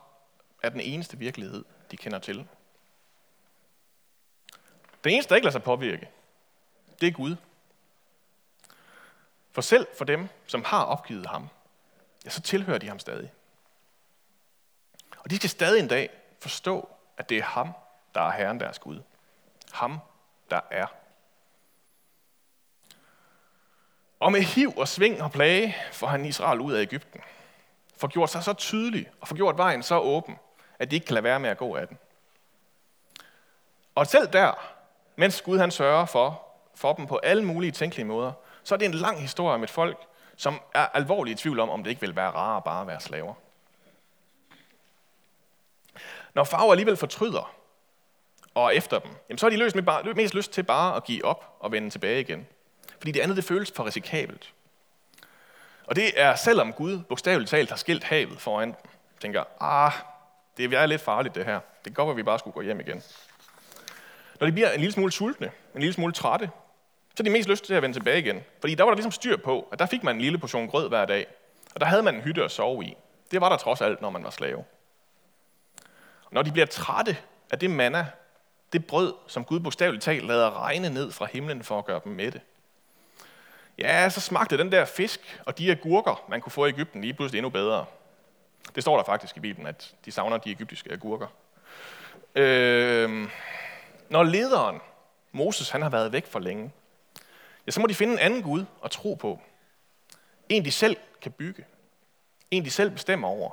er 0.64 0.70
den 0.70 0.80
eneste 0.80 1.18
virkelighed, 1.18 1.66
de 1.92 1.98
kender 1.98 2.20
til? 2.20 2.48
Den 5.04 5.12
eneste, 5.12 5.30
der 5.30 5.36
ikke 5.36 5.46
lader 5.46 5.52
sig 5.52 5.64
påvirke, 5.64 6.10
det 7.02 7.08
er 7.08 7.12
Gud. 7.12 7.36
For 9.52 9.62
selv 9.62 9.88
for 9.98 10.06
dem, 10.06 10.30
som 10.48 10.64
har 10.64 10.84
opgivet 10.84 11.26
ham, 11.26 11.50
ja, 12.26 12.30
så 12.30 12.42
tilhører 12.42 12.78
de 12.78 12.88
ham 12.88 13.00
stadig. 13.00 13.32
Og 15.18 15.30
de 15.30 15.36
skal 15.36 15.50
stadig 15.50 15.80
en 15.80 15.88
dag 15.88 16.10
forstå, 16.40 16.90
at 17.18 17.30
det 17.30 17.38
er 17.38 17.44
ham, 17.44 17.74
der 18.14 18.22
er 18.22 18.32
Herren 18.32 18.60
deres 18.60 18.80
Gud. 18.80 19.02
Ham, 19.72 20.00
der 20.50 20.62
er. 20.72 21.01
Og 24.22 24.32
med 24.32 24.42
hiv 24.42 24.74
og 24.78 24.88
sving 24.88 25.24
og 25.24 25.32
plage 25.32 25.76
får 25.92 26.08
han 26.08 26.26
Israel 26.26 26.60
ud 26.60 26.74
af 26.74 26.82
Ægypten. 26.82 27.22
For 27.98 28.08
gjort 28.08 28.30
sig 28.30 28.44
så 28.44 28.54
tydelig 28.54 29.10
og 29.22 29.28
for 29.28 29.36
gjort 29.36 29.58
vejen 29.58 29.84
så 29.84 30.00
åben, 30.00 30.36
at 30.80 30.92
de 30.92 30.96
ikke 30.96 31.06
kan 31.06 31.14
lade 31.14 31.24
være 31.24 31.40
med 31.40 31.50
at 31.50 31.58
gå 31.58 31.76
af 31.76 31.88
den. 31.88 31.98
Og 33.96 34.08
selv 34.08 34.28
der, 34.28 34.52
mens 35.16 35.42
Gud 35.42 35.58
han 35.58 35.72
sørger 35.72 36.06
for, 36.06 36.42
for 36.76 36.94
dem 36.94 37.08
på 37.08 37.18
alle 37.24 37.46
mulige 37.46 37.72
tænkelige 37.72 38.06
måder, 38.06 38.32
så 38.64 38.76
er 38.76 38.78
det 38.78 38.86
en 38.86 38.94
lang 38.94 39.22
historie 39.22 39.54
om 39.54 39.64
et 39.64 39.70
folk, 39.70 39.98
som 40.36 40.62
er 40.74 40.86
alvorligt 40.86 41.40
i 41.40 41.44
tvivl 41.44 41.60
om, 41.60 41.70
om 41.70 41.84
det 41.84 41.90
ikke 41.90 42.02
vil 42.02 42.16
være 42.16 42.32
rarere 42.32 42.62
bare 42.62 42.82
at 42.82 42.88
være 42.88 43.00
slaver. 43.00 43.34
Når 46.34 46.44
farver 46.44 46.72
alligevel 46.72 46.98
fortryder 46.98 47.54
og 48.54 48.76
efter 48.76 49.00
dem, 49.00 49.12
jamen 49.30 49.38
så 49.38 49.46
har 49.46 49.50
de 49.50 49.58
løst 49.58 49.76
med 49.76 49.84
bare, 49.84 50.14
mest 50.14 50.34
lyst 50.34 50.52
til 50.52 50.64
bare 50.64 50.96
at 50.96 51.04
give 51.04 51.26
op 51.26 51.58
og 51.60 51.72
vende 51.72 51.90
tilbage 51.90 52.20
igen. 52.20 52.48
Fordi 53.02 53.12
det 53.12 53.20
andet, 53.20 53.38
det 53.38 53.46
føles 53.46 53.72
for 53.76 53.86
risikabelt. 53.86 54.54
Og 55.84 55.96
det 55.96 56.22
er, 56.22 56.36
selvom 56.36 56.74
Gud 56.74 57.00
bogstaveligt 57.10 57.50
talt 57.50 57.70
har 57.70 57.78
skilt 57.78 58.04
havet 58.04 58.42
foran 58.42 58.68
dem, 58.68 58.90
tænker, 59.22 59.44
ah, 59.60 59.92
det 60.58 60.74
er 60.74 60.86
lidt 60.86 61.02
farligt 61.02 61.36
det 61.36 61.46
her. 61.46 61.60
Det 61.86 61.94
går, 61.94 62.12
at 62.12 62.18
vi 62.18 62.24
bare 62.24 62.40
skulle 62.40 62.54
gå 62.54 62.62
hjem 62.62 62.80
igen. 62.80 63.04
Når 64.40 64.48
de 64.48 64.54
bliver 64.54 64.72
en 64.72 64.80
lille 64.80 64.94
smule 64.94 65.12
sultne, 65.12 65.52
en 65.76 65.82
lille 65.82 65.94
smule 65.94 66.14
trætte, 66.14 66.50
så 67.10 67.16
er 67.20 67.24
de 67.24 67.30
mest 67.30 67.50
lyst 67.50 67.66
til 67.66 67.74
at 67.74 67.82
vende 67.82 67.96
tilbage 67.96 68.20
igen. 68.20 68.44
Fordi 68.60 68.76
der 68.76 68.84
var 68.84 68.92
der 68.92 68.96
ligesom 68.96 69.12
styr 69.12 69.38
på, 69.38 69.68
at 69.72 69.80
der 69.80 69.86
fik 69.86 70.04
man 70.04 70.16
en 70.16 70.22
lille 70.22 70.38
portion 70.38 70.68
grød 70.68 70.90
hver 70.90 71.06
dag. 71.06 71.28
Og 71.76 71.82
der 71.82 71.88
havde 71.88 72.04
man 72.04 72.16
en 72.16 72.22
hytte 72.22 72.44
at 72.44 72.52
sove 72.52 72.86
i. 72.86 72.98
Det 73.32 73.42
var 73.42 73.50
der 73.50 73.58
trods 73.58 73.82
alt, 73.82 74.02
når 74.02 74.10
man 74.10 74.24
var 74.24 74.30
slave. 74.30 74.64
Og 76.26 76.32
når 76.32 76.42
de 76.42 76.52
bliver 76.52 76.66
trætte 76.66 77.18
af 77.52 77.60
det 77.60 77.72
manna, 77.72 78.08
det 78.74 78.86
brød, 78.86 79.14
som 79.28 79.46
Gud 79.46 79.60
bogstaveligt 79.60 80.04
talt 80.04 80.26
lader 80.26 80.64
regne 80.64 80.90
ned 80.90 81.12
fra 81.12 81.26
himlen 81.26 81.64
for 81.64 81.80
at 81.80 81.86
gøre 81.86 82.02
dem 82.04 82.12
mætte, 82.12 82.42
ja, 83.82 84.10
så 84.10 84.22
smagte 84.22 84.58
den 84.58 84.72
der 84.72 84.86
fisk 84.86 85.42
og 85.46 85.58
de 85.58 85.72
agurker, 85.72 86.26
man 86.30 86.42
kunne 86.42 86.52
få 86.52 86.66
i 86.66 86.70
Ægypten, 86.70 87.02
lige 87.02 87.14
pludselig 87.14 87.40
endnu 87.40 87.50
bedre. 87.50 87.86
Det 88.76 88.84
står 88.84 88.98
der 88.98 89.04
faktisk 89.04 89.38
i 89.38 89.40
Bibelen, 89.40 89.68
at 89.68 89.96
de 90.06 90.12
savner 90.12 90.38
de 90.38 90.52
egyptiske 90.52 90.92
agurker. 90.92 91.28
Øh, 92.36 93.30
når 94.10 94.24
lederen, 94.24 94.80
Moses, 95.32 95.70
han 95.70 95.82
har 95.82 95.90
været 95.90 96.12
væk 96.12 96.26
for 96.26 96.40
længe, 96.40 96.72
ja, 97.68 97.72
så 97.72 97.80
må 97.80 97.88
de 97.88 97.96
finde 97.96 98.14
en 98.14 98.20
anden 98.20 98.44
Gud 98.44 98.66
at 98.84 98.92
tro 98.92 99.14
på. 99.14 99.40
En, 100.50 100.66
de 100.66 100.72
selv 100.72 100.98
kan 101.22 101.32
bygge. 101.32 101.66
En, 102.52 102.66
de 102.66 102.72
selv 102.72 102.90
bestemmer 102.90 103.28
over. 103.28 103.52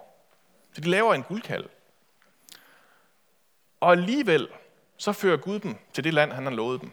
Så 0.72 0.80
de 0.80 0.90
laver 0.90 1.14
en 1.14 1.22
guldkald. 1.22 1.68
Og 3.80 3.92
alligevel, 3.92 4.48
så 4.96 5.12
fører 5.12 5.36
Gud 5.36 5.58
dem 5.58 5.76
til 5.92 6.04
det 6.04 6.14
land, 6.14 6.32
han 6.32 6.44
har 6.44 6.52
lovet 6.52 6.80
dem. 6.80 6.92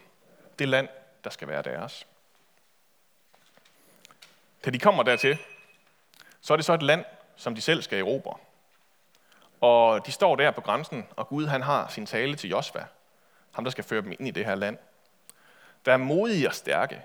Det 0.58 0.68
land, 0.68 0.88
der 1.24 1.30
skal 1.30 1.48
være 1.48 1.62
deres. 1.62 2.06
Da 4.66 4.70
de 4.70 4.78
kommer 4.78 5.02
dertil, 5.02 5.38
så 6.40 6.52
er 6.52 6.56
det 6.56 6.64
så 6.64 6.74
et 6.74 6.82
land, 6.82 7.04
som 7.36 7.54
de 7.54 7.60
selv 7.60 7.82
skal 7.82 7.98
erobre. 7.98 8.38
Og 9.60 10.06
de 10.06 10.12
står 10.12 10.36
der 10.36 10.50
på 10.50 10.60
grænsen, 10.60 11.06
og 11.16 11.28
Gud 11.28 11.46
han 11.46 11.62
har 11.62 11.88
sin 11.88 12.06
tale 12.06 12.36
til 12.36 12.50
Josva, 12.50 12.86
ham 13.52 13.64
der 13.64 13.70
skal 13.70 13.84
føre 13.84 14.02
dem 14.02 14.12
ind 14.12 14.28
i 14.28 14.30
det 14.30 14.44
her 14.44 14.54
land. 14.54 14.78
Der 15.84 15.92
er 15.92 15.96
modige 15.96 16.48
og 16.48 16.54
stærke. 16.54 17.02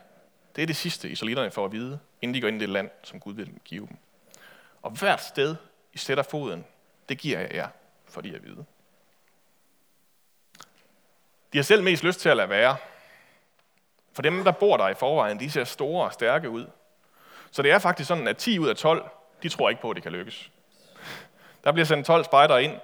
Det 0.55 0.61
er 0.61 0.65
det 0.65 0.75
sidste, 0.75 1.09
israelitterne 1.09 1.51
får 1.51 1.65
at 1.65 1.71
vide, 1.71 1.99
inden 2.21 2.35
de 2.35 2.41
går 2.41 2.47
ind 2.47 2.57
i 2.57 2.59
det 2.59 2.69
land, 2.69 2.89
som 3.03 3.19
Gud 3.19 3.33
vil 3.33 3.59
give 3.65 3.87
dem. 3.87 3.97
Og 4.81 4.91
hvert 4.91 5.23
sted, 5.23 5.55
I 5.93 5.97
sætter 5.97 6.23
foden, 6.23 6.65
det 7.09 7.17
giver 7.17 7.39
jeg 7.39 7.53
jer, 7.53 7.67
for 8.05 8.21
jeg 8.25 8.35
at 8.35 8.43
vide. 8.43 8.65
De 11.53 11.57
har 11.57 11.63
selv 11.63 11.83
mest 11.83 12.03
lyst 12.03 12.19
til 12.19 12.29
at 12.29 12.37
lade 12.37 12.49
være. 12.49 12.77
For 14.13 14.21
dem, 14.21 14.43
der 14.43 14.51
bor 14.51 14.77
der 14.77 14.87
i 14.87 14.93
forvejen, 14.93 15.39
de 15.39 15.51
ser 15.51 15.63
store 15.63 16.05
og 16.05 16.13
stærke 16.13 16.49
ud. 16.49 16.67
Så 17.51 17.61
det 17.61 17.71
er 17.71 17.79
faktisk 17.79 18.07
sådan, 18.07 18.27
at 18.27 18.37
10 18.37 18.59
ud 18.59 18.67
af 18.67 18.75
12, 18.75 19.09
de 19.43 19.49
tror 19.49 19.69
ikke 19.69 19.81
på, 19.81 19.89
at 19.89 19.95
det 19.95 20.03
kan 20.03 20.11
lykkes. 20.11 20.51
Der 21.63 21.71
bliver 21.71 21.85
sendt 21.85 22.07
12 22.07 22.23
spejdere 22.23 22.63
ind, 22.63 22.79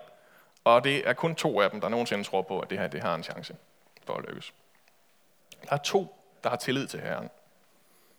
og 0.63 0.84
det 0.84 1.08
er 1.10 1.13
kun 1.13 1.36
to 1.36 1.62
af 1.62 1.71
dem, 1.71 1.82
der 1.82 1.89
nogensinde 1.89 2.23
tror 2.23 2.41
på, 2.41 2.60
at 2.60 2.69
det 2.69 2.80
her 2.80 2.88
det 2.88 3.01
har 3.01 3.15
en 3.15 3.23
chance 3.23 3.56
for 4.06 4.13
at 4.13 4.25
lykkes. 4.27 4.53
Der 5.63 5.73
er 5.73 5.77
to, 5.77 6.15
der 6.43 6.49
har 6.49 6.58
tillid 6.58 6.88
til 6.88 6.99
Herren. 7.01 7.30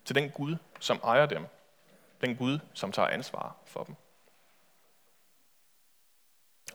Til 0.05 0.15
den 0.15 0.29
Gud, 0.29 0.55
som 0.79 0.99
ejer 1.03 1.25
dem. 1.25 1.45
Den 2.21 2.35
Gud, 2.35 2.59
som 2.73 2.91
tager 2.91 3.07
ansvar 3.07 3.55
for 3.65 3.83
dem. 3.83 3.95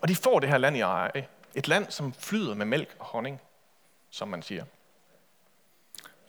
Og 0.02 0.08
de 0.08 0.16
får 0.16 0.40
det 0.40 0.48
her 0.48 0.58
land 0.58 0.76
i 0.76 0.80
eje. 0.80 1.28
Et 1.54 1.68
land, 1.68 1.90
som 1.90 2.12
flyder 2.12 2.54
med 2.54 2.66
mælk 2.66 2.96
og 2.98 3.06
honning, 3.06 3.40
som 4.10 4.28
man 4.28 4.42
siger. 4.42 4.64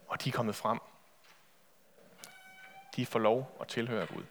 Og 0.08 0.23
de 0.23 0.29
er 0.29 0.34
kommet 0.34 0.55
frem. 0.55 0.79
De 2.95 3.05
får 3.05 3.19
lov 3.19 3.58
at 3.62 3.67
tilhøre 3.67 4.05
Gud. 4.05 4.23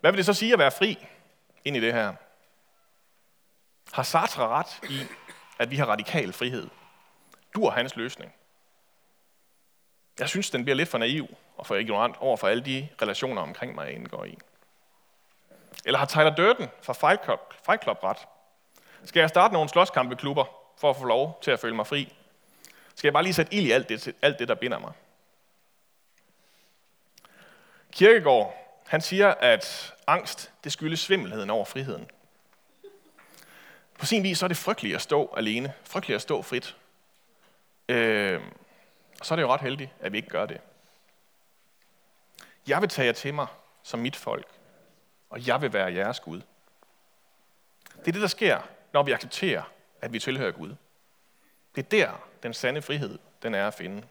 Hvad 0.00 0.12
vil 0.12 0.18
det 0.18 0.26
så 0.26 0.34
sige 0.34 0.52
at 0.52 0.58
være 0.58 0.70
fri 0.70 1.06
ind 1.64 1.76
i 1.76 1.80
det 1.80 1.92
her? 1.92 2.14
Har 3.92 4.02
Sartre 4.02 4.48
ret 4.48 4.80
i, 4.90 5.00
at 5.58 5.70
vi 5.70 5.76
har 5.76 5.86
radikal 5.86 6.32
frihed? 6.32 6.68
Du 7.54 7.64
er 7.64 7.70
hans 7.70 7.96
løsning. 7.96 8.34
Jeg 10.18 10.28
synes, 10.28 10.50
den 10.50 10.64
bliver 10.64 10.76
lidt 10.76 10.88
for 10.88 10.98
naiv 10.98 11.28
og 11.56 11.66
for 11.66 11.74
ignorant 11.74 12.16
over 12.16 12.36
for 12.36 12.48
alle 12.48 12.64
de 12.64 12.88
relationer 13.02 13.42
omkring 13.42 13.74
mig, 13.74 13.86
jeg 13.86 13.94
indgår 13.94 14.24
i. 14.24 14.38
Eller 15.84 15.98
har 15.98 16.06
Tyler 16.06 16.34
Durden 16.34 16.68
fra 16.82 16.92
Fight 16.92 17.24
Club, 17.24 17.54
Fight 17.66 17.82
Club 17.82 18.04
ret? 18.04 18.28
Skal 19.04 19.20
jeg 19.20 19.28
starte 19.28 19.54
nogle 19.54 19.68
slåskampeklubber 19.68 20.44
for 20.78 20.90
at 20.90 20.96
få 20.96 21.04
lov 21.04 21.38
til 21.42 21.50
at 21.50 21.60
føle 21.60 21.76
mig 21.76 21.86
fri? 21.86 22.12
Skal 22.96 23.08
jeg 23.08 23.12
bare 23.12 23.22
lige 23.22 23.34
sætte 23.34 23.54
ild 23.54 23.66
i 23.66 23.70
alt 23.70 23.88
det, 23.88 24.14
alt 24.22 24.38
det 24.38 24.48
der 24.48 24.54
binder 24.54 24.78
mig? 24.78 24.92
Kirkegård, 27.92 28.54
han 28.86 29.00
siger, 29.00 29.34
at 29.34 29.94
angst, 30.06 30.52
det 30.64 30.72
skyldes 30.72 31.00
svimmelheden 31.00 31.50
over 31.50 31.64
friheden. 31.64 32.10
På 33.98 34.06
sin 34.06 34.22
vis 34.22 34.38
så 34.38 34.46
er 34.46 34.48
det 34.48 34.56
frygteligt 34.56 34.94
at 34.94 35.02
stå 35.02 35.34
alene, 35.36 35.72
frygteligt 35.84 36.14
at 36.16 36.22
stå 36.22 36.42
frit. 36.42 36.76
Øh, 37.88 38.40
og 39.20 39.26
så 39.26 39.34
er 39.34 39.36
det 39.36 39.42
jo 39.42 39.52
ret 39.52 39.60
heldigt, 39.60 39.90
at 40.00 40.12
vi 40.12 40.16
ikke 40.16 40.28
gør 40.28 40.46
det. 40.46 40.60
Jeg 42.66 42.80
vil 42.80 42.88
tage 42.88 43.06
jer 43.06 43.12
til 43.12 43.34
mig 43.34 43.46
som 43.82 44.00
mit 44.00 44.16
folk, 44.16 44.46
og 45.30 45.46
jeg 45.46 45.62
vil 45.62 45.72
være 45.72 45.94
jeres 45.94 46.20
Gud. 46.20 46.40
Det 47.96 48.08
er 48.08 48.12
det, 48.12 48.22
der 48.22 48.26
sker, 48.26 48.60
når 48.92 49.02
vi 49.02 49.12
accepterer, 49.12 49.62
at 50.00 50.12
vi 50.12 50.18
tilhører 50.18 50.52
Gud. 50.52 50.74
Det 51.74 51.84
er 51.84 51.88
der, 51.88 52.28
den 52.46 52.54
sande 52.54 52.82
frihed, 52.82 53.18
den 53.42 53.54
er 53.54 53.66
at 53.66 53.74
finde. 53.74 54.02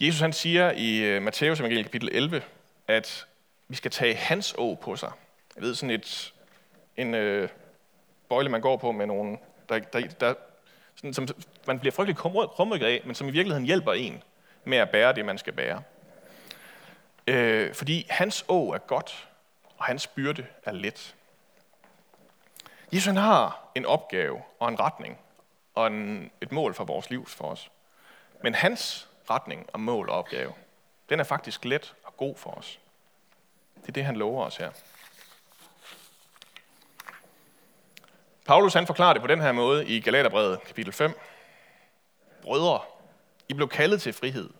Jesus 0.00 0.20
han 0.20 0.32
siger 0.32 0.70
i 0.70 0.98
øh, 0.98 1.22
Matteus 1.22 1.24
Matthæus 1.24 1.60
evangelie 1.60 1.84
kapitel 1.84 2.08
11, 2.12 2.42
at 2.88 3.26
vi 3.68 3.76
skal 3.76 3.90
tage 3.90 4.14
hans 4.14 4.54
å 4.58 4.74
på 4.74 4.96
sig. 4.96 5.10
Jeg 5.56 5.62
ved, 5.62 5.74
sådan 5.74 5.90
et, 5.90 6.34
en 6.96 7.14
øh, 7.14 7.48
bøjle, 8.28 8.48
man 8.48 8.60
går 8.60 8.76
på 8.76 8.92
med 8.92 9.06
nogle, 9.06 9.38
der, 9.68 9.78
der, 9.78 10.00
der 10.00 10.34
sådan, 10.94 11.14
som 11.14 11.28
man 11.66 11.78
bliver 11.78 11.92
frygtelig 11.92 12.16
krummet 12.16 12.82
af, 12.82 13.02
men 13.04 13.14
som 13.14 13.28
i 13.28 13.30
virkeligheden 13.30 13.66
hjælper 13.66 13.92
en 13.92 14.22
med 14.64 14.78
at 14.78 14.90
bære 14.90 15.14
det, 15.14 15.24
man 15.24 15.38
skal 15.38 15.52
bære. 15.52 15.82
Øh, 17.26 17.74
fordi 17.74 18.06
hans 18.10 18.44
å 18.48 18.72
er 18.72 18.78
godt, 18.78 19.28
og 19.78 19.84
hans 19.84 20.06
byrde 20.06 20.46
er 20.64 20.72
let. 20.72 21.14
Jesus 22.92 23.06
han 23.06 23.16
har 23.16 23.70
en 23.74 23.86
opgave 23.86 24.42
og 24.58 24.68
en 24.68 24.80
retning 24.80 25.18
og 25.74 25.86
en, 25.86 26.30
et 26.40 26.52
mål 26.52 26.74
for 26.74 26.84
vores 26.84 27.10
liv 27.10 27.26
for 27.26 27.44
os. 27.44 27.70
Men 28.42 28.54
hans 28.54 29.08
retning 29.30 29.66
og 29.72 29.80
mål 29.80 30.08
og 30.08 30.16
opgave, 30.16 30.52
den 31.08 31.20
er 31.20 31.24
faktisk 31.24 31.64
let 31.64 31.94
og 32.04 32.16
god 32.16 32.36
for 32.36 32.50
os. 32.50 32.78
Det 33.80 33.88
er 33.88 33.92
det, 33.92 34.04
han 34.04 34.16
lover 34.16 34.44
os 34.44 34.56
her. 34.56 34.70
Paulus 38.46 38.74
han 38.74 38.86
forklarer 38.86 39.12
det 39.12 39.22
på 39.22 39.28
den 39.28 39.40
her 39.40 39.52
måde 39.52 39.86
i 39.86 40.00
Galaterbrevet 40.00 40.62
kapitel 40.62 40.92
5. 40.92 41.12
Brødre, 42.42 42.80
I 43.48 43.54
blev 43.54 43.68
kaldet 43.68 44.02
til 44.02 44.12
frihed. 44.12 44.50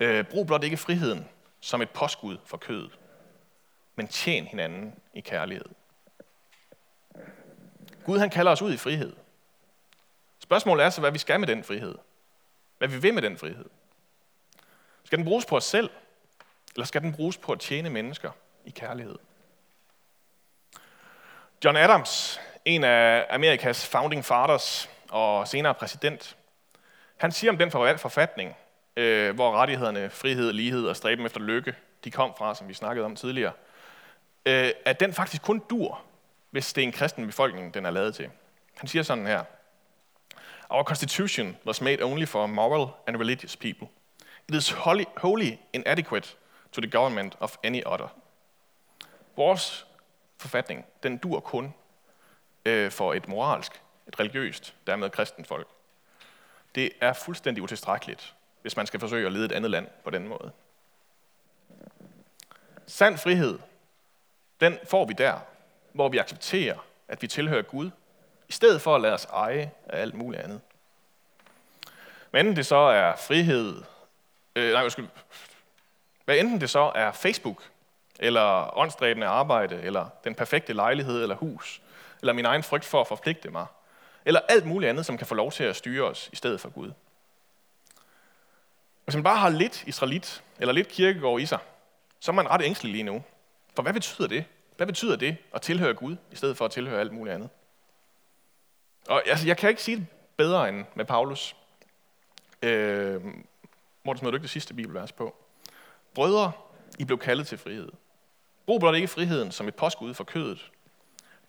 Øh, 0.00 0.24
brug 0.24 0.46
blot 0.46 0.64
ikke 0.64 0.76
friheden 0.76 1.28
som 1.60 1.82
et 1.82 1.90
påskud 1.90 2.38
for 2.44 2.56
kødet, 2.56 2.98
men 3.94 4.08
tjen 4.08 4.46
hinanden 4.46 4.94
i 5.14 5.20
kærlighed. 5.20 5.64
Gud 8.04 8.18
han 8.18 8.30
kalder 8.30 8.52
os 8.52 8.62
ud 8.62 8.72
i 8.72 8.76
frihed. 8.76 9.12
Spørgsmålet 10.54 10.84
er 10.84 10.90
så, 10.90 11.00
hvad 11.00 11.10
vi 11.10 11.18
skal 11.18 11.40
med 11.40 11.48
den 11.48 11.64
frihed. 11.64 11.94
Hvad 12.78 12.88
vi 12.88 12.98
vil 12.98 13.14
med 13.14 13.22
den 13.22 13.38
frihed. 13.38 13.64
Skal 15.04 15.18
den 15.18 15.24
bruges 15.24 15.46
på 15.46 15.56
os 15.56 15.64
selv, 15.64 15.90
eller 16.74 16.86
skal 16.86 17.00
den 17.00 17.14
bruges 17.14 17.36
på 17.36 17.52
at 17.52 17.60
tjene 17.60 17.90
mennesker 17.90 18.30
i 18.64 18.70
kærlighed? 18.70 19.18
John 21.64 21.76
Adams, 21.76 22.40
en 22.64 22.84
af 22.84 23.26
Amerikas 23.30 23.86
founding 23.86 24.24
fathers 24.24 24.90
og 25.10 25.48
senere 25.48 25.74
præsident, 25.74 26.36
han 27.16 27.32
siger 27.32 27.50
om 27.50 27.58
den 27.58 27.70
forfatning, 27.70 28.56
øh, 28.96 29.34
hvor 29.34 29.52
rettighederne, 29.52 30.10
frihed, 30.10 30.52
lighed 30.52 30.86
og 30.86 30.96
stræben 30.96 31.26
efter 31.26 31.40
lykke, 31.40 31.74
de 32.04 32.10
kom 32.10 32.34
fra, 32.38 32.54
som 32.54 32.68
vi 32.68 32.74
snakkede 32.74 33.06
om 33.06 33.16
tidligere, 33.16 33.52
øh, 34.46 34.70
at 34.84 35.00
den 35.00 35.12
faktisk 35.12 35.42
kun 35.42 35.62
dur, 35.70 36.02
hvis 36.50 36.72
det 36.72 36.82
er 36.82 36.86
en 36.86 36.92
kristen 36.92 37.26
befolkning, 37.26 37.74
den 37.74 37.86
er 37.86 37.90
lavet 37.90 38.14
til. 38.14 38.30
Han 38.74 38.88
siger 38.88 39.02
sådan 39.02 39.26
her, 39.26 39.44
Our 40.74 40.82
constitution 40.82 41.56
was 41.64 41.80
made 41.80 42.02
only 42.02 42.26
for 42.26 42.48
moral 42.48 42.96
and 43.06 43.16
religious 43.16 43.56
people. 43.56 43.88
It 44.48 44.54
is 44.54 44.70
wholly, 44.70 45.06
wholly 45.16 45.60
inadequate 45.72 46.34
to 46.72 46.80
the 46.80 46.90
government 46.90 47.36
of 47.40 47.58
any 47.62 47.82
other. 47.86 48.08
Vores 49.36 49.86
forfatning, 50.38 50.84
den 51.02 51.16
dur 51.16 51.40
kun 51.40 51.74
øh, 52.66 52.90
for 52.90 53.14
et 53.14 53.28
moralsk, 53.28 53.82
et 54.08 54.20
religiøst, 54.20 54.74
dermed 54.86 55.10
kristen 55.10 55.44
folk. 55.44 55.68
Det 56.74 56.90
er 57.00 57.12
fuldstændig 57.12 57.62
utilstrækkeligt, 57.62 58.34
hvis 58.62 58.76
man 58.76 58.86
skal 58.86 59.00
forsøge 59.00 59.26
at 59.26 59.32
lede 59.32 59.44
et 59.44 59.52
andet 59.52 59.70
land 59.70 59.86
på 60.04 60.10
den 60.10 60.28
måde. 60.28 60.50
Sand 62.86 63.18
frihed, 63.18 63.58
den 64.60 64.78
får 64.84 65.04
vi 65.04 65.12
der, 65.12 65.38
hvor 65.92 66.08
vi 66.08 66.18
accepterer, 66.18 66.78
at 67.08 67.22
vi 67.22 67.26
tilhører 67.26 67.62
Gud, 67.62 67.90
i 68.48 68.52
stedet 68.52 68.82
for 68.82 68.94
at 68.94 69.00
lade 69.00 69.14
os 69.14 69.24
eje 69.24 69.70
af 69.86 70.00
alt 70.00 70.14
muligt 70.14 70.42
andet. 70.42 70.60
Men 72.32 72.40
enten 72.40 72.56
det 72.56 72.66
så 72.66 72.76
er 72.76 73.16
frihed, 73.16 73.82
øh, 74.56 74.72
nej, 74.72 74.82
undskyld, 74.82 75.08
hvad 76.24 76.38
enten 76.38 76.60
det 76.60 76.70
så 76.70 76.92
er 76.94 77.12
Facebook, 77.12 77.62
eller 78.20 78.78
åndstræbende 78.78 79.26
arbejde, 79.26 79.82
eller 79.82 80.08
den 80.24 80.34
perfekte 80.34 80.72
lejlighed 80.72 81.22
eller 81.22 81.36
hus, 81.36 81.82
eller 82.20 82.32
min 82.32 82.44
egen 82.44 82.62
frygt 82.62 82.84
for 82.84 83.00
at 83.00 83.06
forpligte 83.06 83.50
mig, 83.50 83.66
eller 84.24 84.40
alt 84.48 84.66
muligt 84.66 84.90
andet, 84.90 85.06
som 85.06 85.18
kan 85.18 85.26
få 85.26 85.34
lov 85.34 85.52
til 85.52 85.64
at 85.64 85.76
styre 85.76 86.04
os 86.04 86.28
i 86.32 86.36
stedet 86.36 86.60
for 86.60 86.68
Gud. 86.68 86.92
Hvis 89.04 89.14
man 89.14 89.24
bare 89.24 89.36
har 89.36 89.48
lidt 89.48 89.84
israelit, 89.86 90.42
eller 90.58 90.72
lidt 90.72 90.88
kirkegård 90.88 91.40
i 91.40 91.46
sig, 91.46 91.58
så 92.20 92.30
er 92.30 92.34
man 92.34 92.50
ret 92.50 92.62
ængstelig 92.62 92.92
lige 92.92 93.04
nu. 93.04 93.22
For 93.76 93.82
hvad 93.82 93.92
betyder 93.92 94.28
det? 94.28 94.44
Hvad 94.76 94.86
betyder 94.86 95.16
det 95.16 95.36
at 95.54 95.62
tilhøre 95.62 95.94
Gud, 95.94 96.16
i 96.32 96.36
stedet 96.36 96.56
for 96.56 96.64
at 96.64 96.70
tilhøre 96.70 97.00
alt 97.00 97.12
muligt 97.12 97.34
andet? 97.34 97.48
Og 99.08 99.28
altså, 99.28 99.46
jeg 99.46 99.56
kan 99.56 99.70
ikke 99.70 99.82
sige 99.82 99.96
det 99.96 100.06
bedre 100.36 100.68
end 100.68 100.84
med 100.94 101.04
Paulus. 101.04 101.56
Øh, 102.62 103.24
Morten, 104.04 104.18
smed 104.18 104.30
du 104.30 104.36
ikke 104.36 104.42
det 104.42 104.50
sidste 104.50 104.74
bibelvers 104.74 105.12
på? 105.12 105.36
Brødre, 106.14 106.52
I 106.98 107.04
blev 107.04 107.18
kaldet 107.18 107.46
til 107.46 107.58
frihed. 107.58 107.92
Brug 108.66 108.80
blot 108.80 108.94
ikke 108.94 109.08
friheden 109.08 109.52
som 109.52 109.68
et 109.68 109.74
påskud 109.74 110.14
for 110.14 110.24
kødet, 110.24 110.70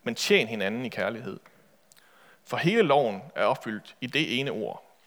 men 0.04 0.16
tjen 0.16 0.48
hinanden 0.48 0.86
i 0.86 0.90
kærlighed. 0.90 1.40
For 2.44 2.58
hele 2.58 2.82
loven 2.82 3.22
er 3.36 3.46
opfyldt 3.46 3.96
i 4.02 4.08
det 4.08 4.40
ene 4.40 4.52
ord. 4.52 4.98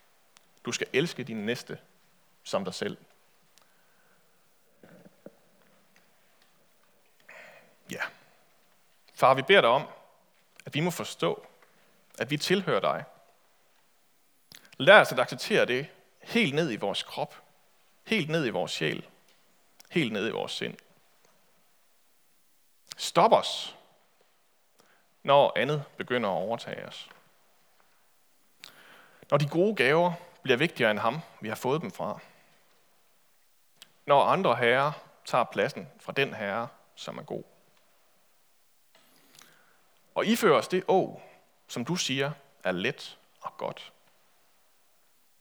Du 0.65 0.71
skal 0.71 0.87
elske 0.93 1.23
din 1.23 1.45
næste 1.45 1.77
som 2.43 2.65
dig 2.65 2.73
selv. 2.73 2.97
Ja. 7.91 8.01
Far, 9.13 9.33
vi 9.33 9.41
beder 9.41 9.61
dig 9.61 9.69
om, 9.69 9.83
at 10.65 10.73
vi 10.73 10.79
må 10.79 10.91
forstå, 10.91 11.45
at 12.19 12.31
vi 12.31 12.37
tilhører 12.37 12.79
dig. 12.79 13.03
Lad 14.77 15.01
os 15.01 15.11
at 15.11 15.19
acceptere 15.19 15.65
det 15.65 15.87
helt 16.21 16.55
ned 16.55 16.71
i 16.71 16.75
vores 16.75 17.03
krop, 17.03 17.35
helt 18.03 18.29
ned 18.29 18.45
i 18.45 18.49
vores 18.49 18.71
sjæl, 18.71 19.05
helt 19.89 20.13
ned 20.13 20.27
i 20.27 20.31
vores 20.31 20.51
sind. 20.51 20.77
Stop 22.97 23.31
os, 23.31 23.75
når 25.23 25.53
andet 25.55 25.83
begynder 25.97 26.29
at 26.29 26.33
overtage 26.33 26.87
os. 26.87 27.09
Når 29.31 29.37
de 29.37 29.47
gode 29.47 29.75
gaver 29.75 30.13
bliver 30.43 30.57
vigtigere 30.57 30.91
end 30.91 30.99
ham, 30.99 31.19
vi 31.41 31.47
har 31.47 31.55
fået 31.55 31.81
dem 31.81 31.91
fra. 31.91 32.19
Når 34.05 34.23
andre 34.23 34.55
herrer 34.55 34.91
tager 35.25 35.43
pladsen 35.43 35.87
fra 35.99 36.11
den 36.11 36.33
herre, 36.33 36.67
som 36.95 37.17
er 37.17 37.23
god. 37.23 37.43
Og 40.15 40.25
ifører 40.25 40.57
os 40.57 40.67
det 40.67 40.83
å, 40.87 41.21
som 41.69 41.85
du 41.85 41.95
siger, 41.95 42.31
er 42.63 42.71
let 42.71 43.17
og 43.41 43.57
godt. 43.57 43.93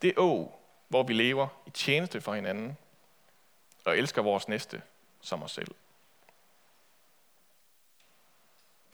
Det 0.02 0.14
å, 0.18 0.52
hvor 0.88 1.02
vi 1.02 1.12
lever 1.12 1.48
i 1.66 1.70
tjeneste 1.70 2.20
for 2.20 2.34
hinanden 2.34 2.76
og 3.84 3.98
elsker 3.98 4.22
vores 4.22 4.48
næste 4.48 4.82
som 5.20 5.42
os 5.42 5.52
selv. 5.52 5.74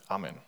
Amen. 0.09 0.41